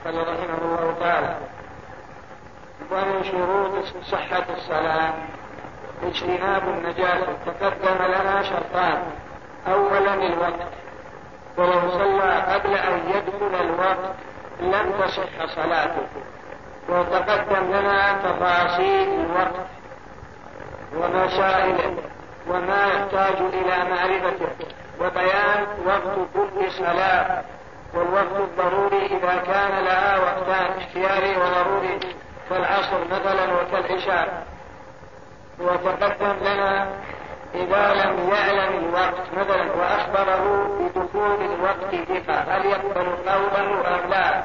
[0.05, 1.37] قال رحمه الله تعالى
[2.91, 5.13] ومن شروط صحة الصلاة
[6.03, 9.03] اجتناب النجاسة تقدم لنا شرطان
[9.69, 10.69] أولا الوقت
[11.57, 14.15] ولو صلى قبل أن يدخل الوقت
[14.61, 16.07] لم تصح صلاته
[16.89, 19.67] وتقدم لنا تفاصيل الوقت
[20.97, 21.95] ومسائله
[22.49, 24.49] وما يحتاج إلى معرفته
[25.01, 27.43] وبيان وقت كل صلاة
[27.95, 31.99] والوقت الضروري إذا كان لها وقتان اختياري وضروري
[32.51, 34.47] كالعصر مثلا وكالعشاء.
[35.59, 36.89] وتقدم لنا
[37.55, 44.43] إذا لم يعلم الوقت مثلا وأخبره بدخول الوقت ثقة هل يقبل قوله أم لا؟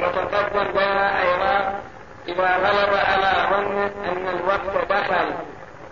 [0.00, 1.80] وتقدم لنا أيضا
[2.28, 5.34] إذا غلب على ظن أن الوقت دخل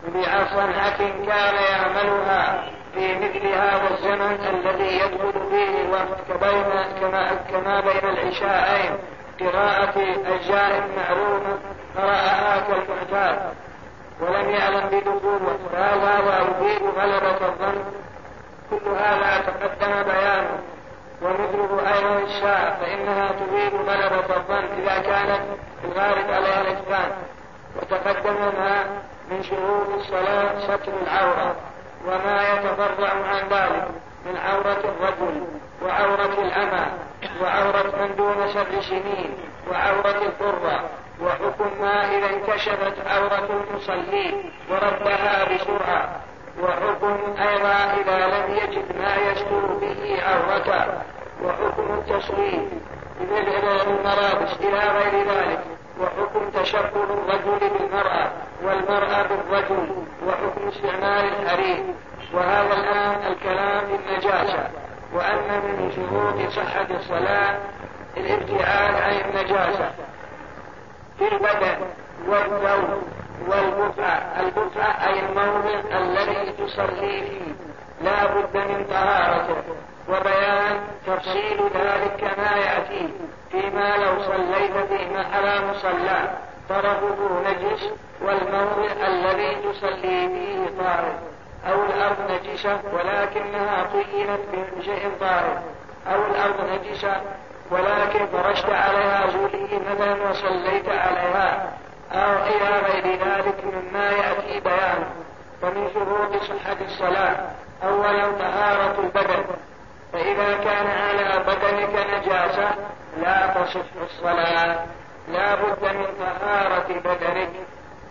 [0.09, 8.11] بصنعة كان يعملها؟ في مثل هذا الزمن الذي يدخل فيه الوقت كبين كما, كما بين
[8.11, 8.99] العشاءين.
[9.41, 9.95] قراءة
[10.27, 11.59] أجزاء معلومة
[11.97, 13.55] قرأها كالمعتاد
[14.21, 17.85] ولم يعلم بدخول وقت هذا يفيد غلبة الظن.
[18.71, 20.59] كل هذا تقدم بيانه.
[21.23, 25.41] ومثله أيضا الشاء فإنها تفيد غلبة الظن إذا كانت
[25.85, 27.13] الغالب عليها الإتقان.
[27.77, 28.85] وتقدم ما
[29.31, 31.57] من شروط الصلاة ستر العورة.
[32.07, 33.89] وما يتفرع عن ذلك
[34.27, 35.47] من عورة الرجل
[35.83, 36.93] وعورة الأمة
[37.43, 39.35] وعورة من دون سبع سنين
[39.71, 40.91] وعورة القرة
[41.23, 46.21] وحكم ما إذا انكشفت عورة المصلي وردها بسرعة
[46.63, 50.93] وحكم أيضا إذا لم يجد ما يستر به عورته
[51.45, 52.69] وحكم التصوير
[53.21, 55.61] إلى الملابس إلى غير ذلك.
[56.01, 58.31] وحكم تشكل الرجل بالمرأة
[58.65, 59.89] والمرأة بالرجل
[60.27, 61.85] وحكم استعمال الحرير.
[62.35, 64.71] وهذا الآن الكلام بالنجاسة
[65.15, 67.59] وأن من شروط صحة الصلاة
[68.17, 69.91] الابتعاد عن النجاسة.
[71.19, 71.77] في البدن
[72.29, 73.03] والثوب
[73.49, 77.53] والبقعة البقعة أي الموضع الذي تصلي فيه.
[78.03, 79.63] لا بد من طهارته.
[80.11, 83.09] وبيان تفصيل ذلك كما يأتي
[83.51, 86.31] فيما لو صليت فيه على مصلى
[86.69, 87.91] طرفه نجس
[88.23, 91.15] والموضع الذي تصلي فيه طاهر.
[91.69, 94.41] أو الأرض نجسة ولكنها طينت
[94.77, 95.63] بشيء طاهر.
[96.07, 97.21] أو الأرض نجسة
[97.71, 101.73] ولكن فرشت عليها زولي مثلا وصليت عليها.
[102.13, 105.11] أو إلى غير ذلك مما يأتي بيانه
[105.63, 107.37] فمن شروط صحة الصلاة.
[107.85, 109.45] أولا طهارة البدن.
[110.13, 112.71] فإذا كان على بدنك نجاسة
[113.23, 114.87] لا تصح الصلاة.
[115.29, 117.51] لا بد من طهارة بدنك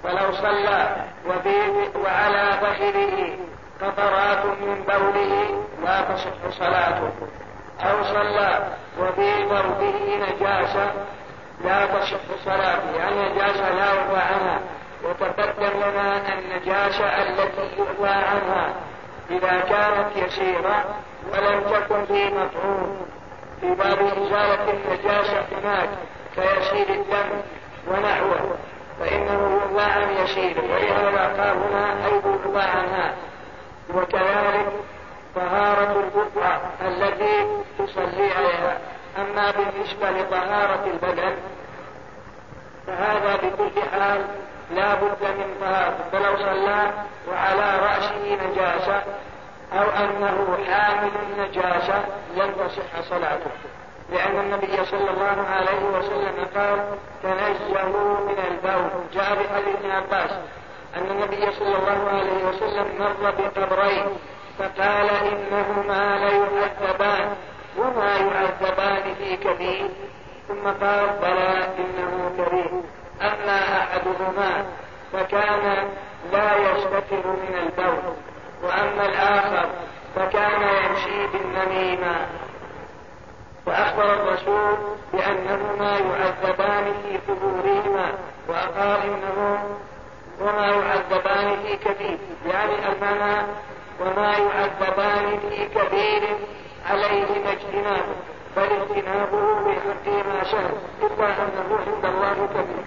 [0.04, 3.38] فلو صلى وفيه وعلى فخذه
[3.82, 7.12] قطرات من بوله لا تصح صلاته.
[7.82, 8.68] أو صلى
[9.00, 10.92] وفي ضربه نجاسة
[11.64, 13.10] لا تصح صلاته.
[13.32, 14.60] نجاسة لا يقوى عنها؟
[15.04, 18.74] وتقدم لنا النجاسة التي يقوى عنها.
[19.30, 20.86] إذا كانت يسيرة
[21.34, 23.06] ولم تكن في مطعوم
[23.61, 25.89] في باب إزالة النجاسة هناك
[26.35, 27.41] كيسير الدم
[27.88, 28.57] ونحوه
[28.99, 33.14] فإنه يرضى عن يسير ولهذا قال هنا أيضا يرضى عنها.
[33.95, 34.68] وكذلك
[35.35, 37.47] طهارة البقعة التي
[37.80, 38.77] تصلي عليها.
[39.18, 41.35] أما بالنسبة لطهارة البدن
[42.88, 44.26] فهذا بكل حال
[44.72, 45.97] لا بد من طهارة.
[46.11, 46.91] فلو صلى
[47.27, 49.03] وعلى رأسه نجاسة
[49.74, 52.04] أو أنه حامل النجاسة
[52.38, 53.52] لن تصح صلاته.
[54.12, 60.32] لأن النبي صلى الله عليه وسلم قال تنزهوا من البول جاء بحديث ابن عباس
[60.96, 64.06] أن النبي صلى الله عليه وسلم مر بقبرين
[64.60, 67.36] فقال إنهما ليعذبان
[67.78, 69.90] وما يعذبان في كبير
[70.48, 72.72] ثم قال بلى إنه كبير
[73.22, 74.66] أما أحدهما
[75.14, 75.90] فكان
[76.34, 78.14] لا يستتر من البول.
[78.64, 79.69] وأما الآخر
[80.15, 82.26] فكان يمشي بالنميمة.
[83.68, 84.77] وأخبر الرسول
[85.14, 88.11] بأنهما يعذبان في قبورهما
[88.48, 89.64] وقال إنه
[90.41, 93.48] وما يعذبان في كبير يعني أننا
[94.02, 96.23] وما يعذبان في كبير
[96.90, 98.06] عليهما اجتناب
[98.57, 100.72] بل اجتنابه بحق ما شاء
[101.03, 102.86] إلا أنه عند الله كبير.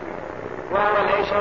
[0.73, 1.33] وهو ليس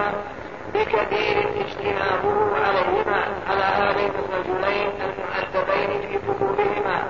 [0.74, 7.04] بكبير اجتنابه عليهما على هذين الرجلين المعذبين في قبورهما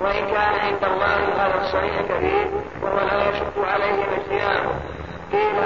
[0.00, 2.50] وإن كان عند الله هذا الصحيح كبير
[2.82, 4.80] وهو لا يشق عليه الاجتناب
[5.32, 5.56] قيل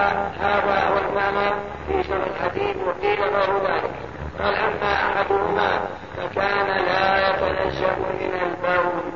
[0.41, 1.51] هذا هو المعنى
[1.89, 3.91] في شرح الحديث وقيل غير ذلك.
[4.39, 5.81] قال أما أحدهما
[6.17, 9.13] فكان لا يتنزه من البول.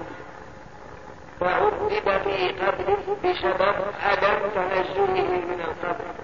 [1.40, 6.23] فعذب في قبره بسبب عدم تنزهه من القبر.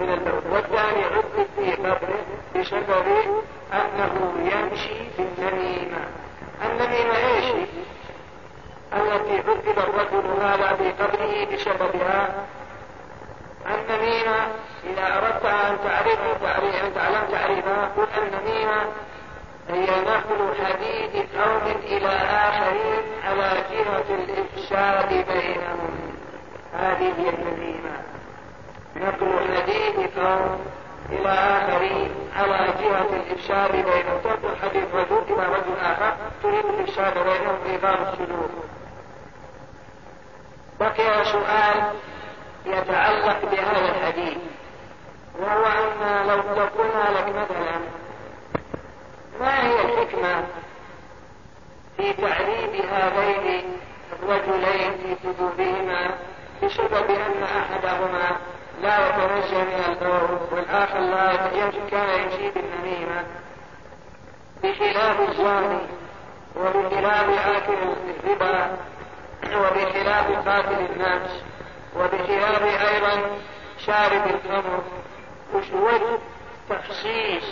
[0.00, 2.24] من البول والثاني عذب في قبره
[2.56, 3.06] بسبب
[3.72, 5.98] أنه يمشي في النميمة.
[6.64, 7.44] النميمة إيش؟
[8.92, 12.28] التي عذب الرجل هذا في قبره بسببها
[13.66, 14.38] النميمة
[14.84, 16.44] إذا أردت أن تعرف
[16.84, 18.82] أن تعلم تعريفها قل النميمة
[19.70, 26.18] هي نقل حديث قوم إلى آخرين على جهة الإفساد بينهم.
[26.74, 28.07] هذه هي النميمة.
[28.98, 30.18] نقل حديث
[31.10, 32.10] إلى آخرين.
[32.36, 36.16] على جهة الإفساد بينهم تنقل حديث رجل إلى رجل آخر.
[36.42, 38.50] تريد الإفساد بينهم باب السلوك
[40.80, 41.92] بقي سؤال
[42.66, 44.38] يتعلق بهذا الحديث.
[45.40, 47.78] وهو أن لو قلنا لك مثلا
[49.40, 50.44] ما هي الحكمة
[51.96, 53.76] في تعريب هذين
[54.12, 56.10] الرجلين في كتبهما
[56.62, 58.36] بسبب أن أحدهما
[58.82, 61.36] لا يتنزه من البول والآخر لا
[61.90, 63.24] كان يمشي بالنميمة
[64.62, 65.80] بخلاف الزاني
[66.56, 67.78] وبخلاف آكل
[68.24, 68.76] الربا
[69.56, 71.30] وبخلاف قاتل الناس
[71.96, 73.22] وبخلاف أيضا
[73.78, 74.82] شارب الخمر
[75.54, 76.18] وجه
[76.70, 77.44] تخصيص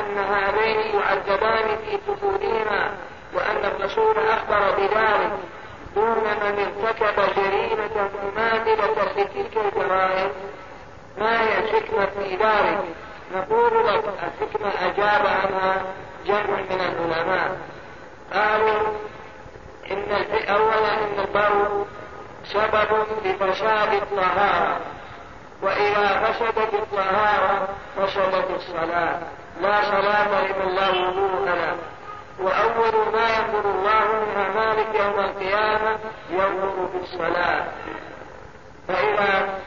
[0.00, 2.96] أن هذين يعذبان في كفورهما
[3.34, 5.32] وأن الرسول أخبر بذلك؟
[5.94, 10.30] دون من ارتكب جريمة مماثلة لتلك الجرائم
[11.18, 12.84] ما هي الحكمة في ذلك؟
[13.34, 15.82] نقول لك الحكمة أجاب عنها
[16.26, 17.56] جمع من العلماء
[18.32, 18.80] قالوا
[19.90, 20.12] إن
[20.48, 21.84] أولا إن البول
[22.44, 24.80] سبب لفساد الطهارة
[25.62, 29.18] وإذا فسدت الطهارة فسدت الصلاة
[29.60, 31.76] لا صلاة لمن لا وضوء له
[32.40, 35.98] وأول ما ينظر الله من أعمالك يوم القيامة
[36.30, 37.64] ينظر في الصلاة
[38.88, 39.58] فإذا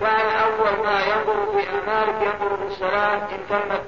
[0.00, 3.82] كان أول ما ينظر في أعمالك ينظر في الصلاة إن تمت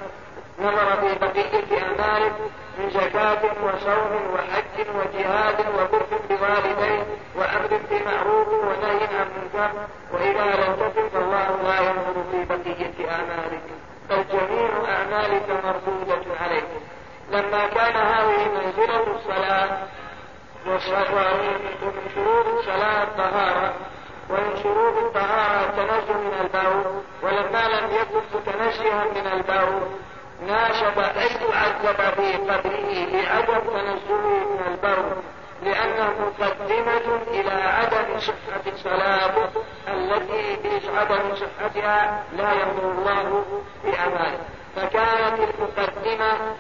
[0.59, 2.32] نظر في بقية أعمالك
[2.78, 7.06] من زكاة وصوم وحج وجهاد وبر بوالديه
[7.36, 9.70] وأمر بمعروف ونهي عن منكر.
[10.12, 13.62] وإذا لم تكن فالله لا ينظر في بقية أعمالك
[14.10, 16.64] بل جميع أعمالك مردودة عليك.
[17.35, 19.78] لما كان هذه منزلة الصلاة
[20.66, 20.81] ومن
[22.15, 23.74] شروط الصلاة الطهارة
[24.31, 27.02] ومن شروط الطهارة التنزه من البول.
[27.23, 29.82] ولما لم يكن متنزها من البول
[30.47, 35.16] ناشب أن يعذب في قبره لعدم تنزله من البول.
[35.62, 39.48] لأنه مقدمة إلى عدم صحة صلاته
[39.89, 43.44] التي بعدم صحتها لا يمر الله
[43.85, 44.44] بأمانه.
[44.77, 46.56] فكانت المقدمة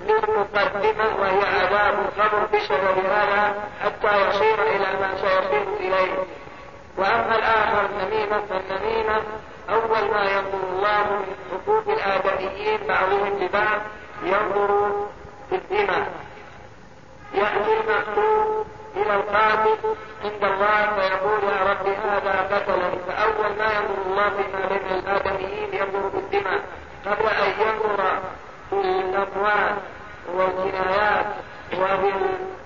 [0.00, 3.54] للمقدمة وهي عذاب القبر بسبب هذا
[3.84, 6.24] حتى يصير إلى ما سيصير إليه.
[6.98, 9.22] وأما الآخر النميمة فالنميمة
[9.70, 13.80] أول ما ينظر الله من حقوق الآدميين بعضهم لبعض
[14.22, 14.90] ينظر
[15.50, 16.06] في الدماء.
[17.34, 18.64] يأتي المقتول
[18.96, 24.98] إلى القاتل عند الله فيقول يا رب هذا قتلني فأول ما ينظر الله فيما بين
[24.98, 26.60] الآدميين ينظر في الدماء
[27.06, 28.20] قبل أن ينظر
[28.70, 29.76] في الأموال
[30.34, 31.26] والجنايات
[31.72, 32.12] وفي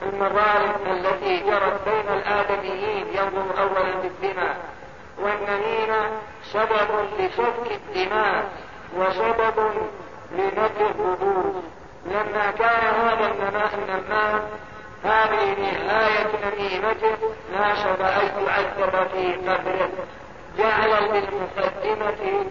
[0.03, 4.57] المظالم التي جرت بين الآدميين ينظر أولا في الدماء
[5.19, 6.11] والنميمة
[6.53, 8.45] سبب لسفك الدماء
[8.97, 9.73] وسبب
[10.33, 11.63] لنفي الحدود
[12.07, 13.31] لما كان هذا
[13.75, 14.41] النمام
[15.05, 17.17] هذه نهاية نميمته
[17.53, 19.91] ناسب أن يعذب في قبره.
[20.59, 22.45] جعل للمقدمة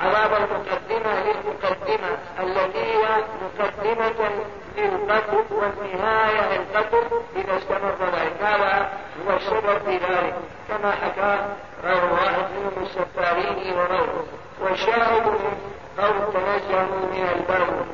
[0.00, 4.30] عذاب المقدمة للمقدمة التي هي مقدمة
[4.76, 8.88] للقتل والنهاية القتل إذا استمر ذلك هذا
[9.28, 10.34] هو السبب في ذلك.
[10.68, 11.46] كما حكى
[11.84, 14.24] غير واحد منهم السفارين وغيره
[14.60, 15.58] والشاهد من
[15.98, 17.86] قول تنزه من البول.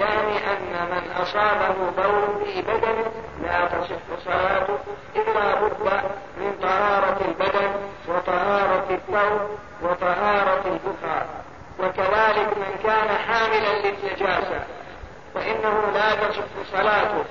[0.00, 3.12] يعني أن من أصابه بول في بدنه
[3.42, 4.78] لا تصح صلاته
[5.16, 6.02] إلا بد
[6.40, 7.70] من طهارة البدن
[8.08, 9.40] وطهارة الثوب
[9.82, 11.26] وطهارة البخار.
[11.78, 14.64] وكذلك من كان حاملا للنجاسة
[15.34, 17.24] فإنه لا تصح صلاته.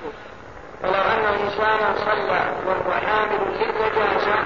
[0.82, 4.36] ولو أن الإنسان صلى وهو حامل للنجاسة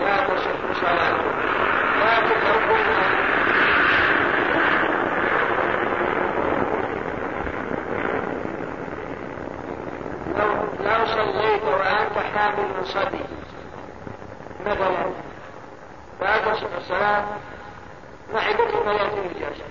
[0.00, 1.30] لا تصح صلاته.
[2.00, 3.19] لكن لو قلنا
[10.38, 10.50] لو
[10.84, 12.84] لو صليت وأنت حامل من
[14.60, 15.10] مثلا
[16.20, 16.48] بعد
[16.78, 17.24] الصلاة
[18.32, 19.62] ما عندك ما يأتي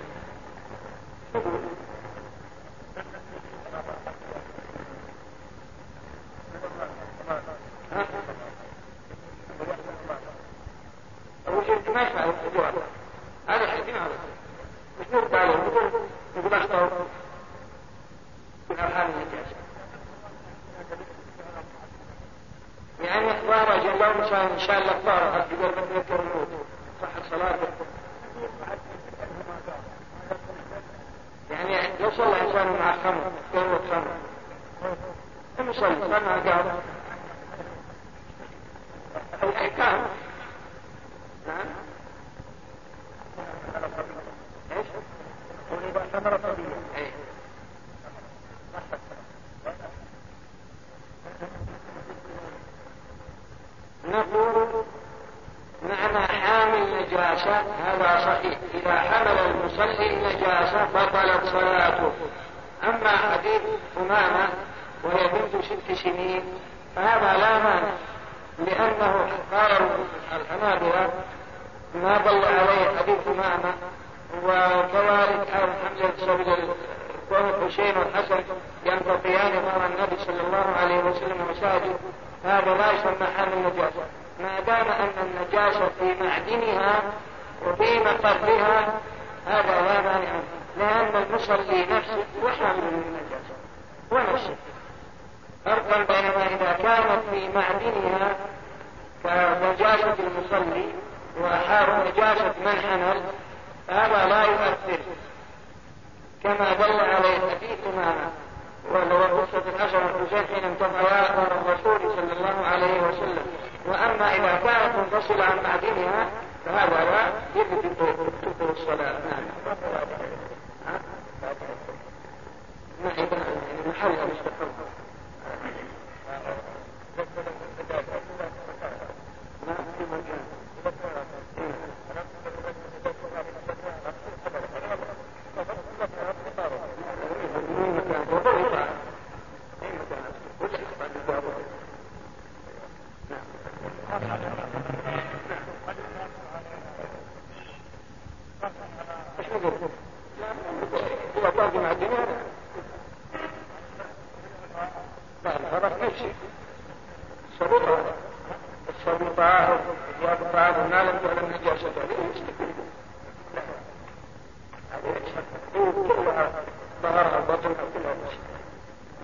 [167.70, 168.16] كلها كلها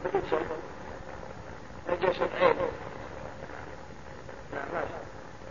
[0.05, 0.39] نجسة
[1.89, 2.55] نجسة نجسة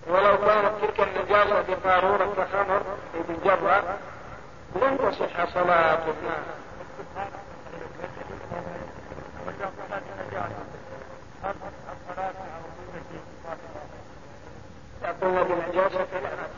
[0.07, 2.81] ولو كانت تلك النجاسة بقارورة خمر
[3.29, 3.97] بجرة
[4.75, 6.43] لم تصح صلاته نعم
[15.23, 16.50] أن بالنجاسة لا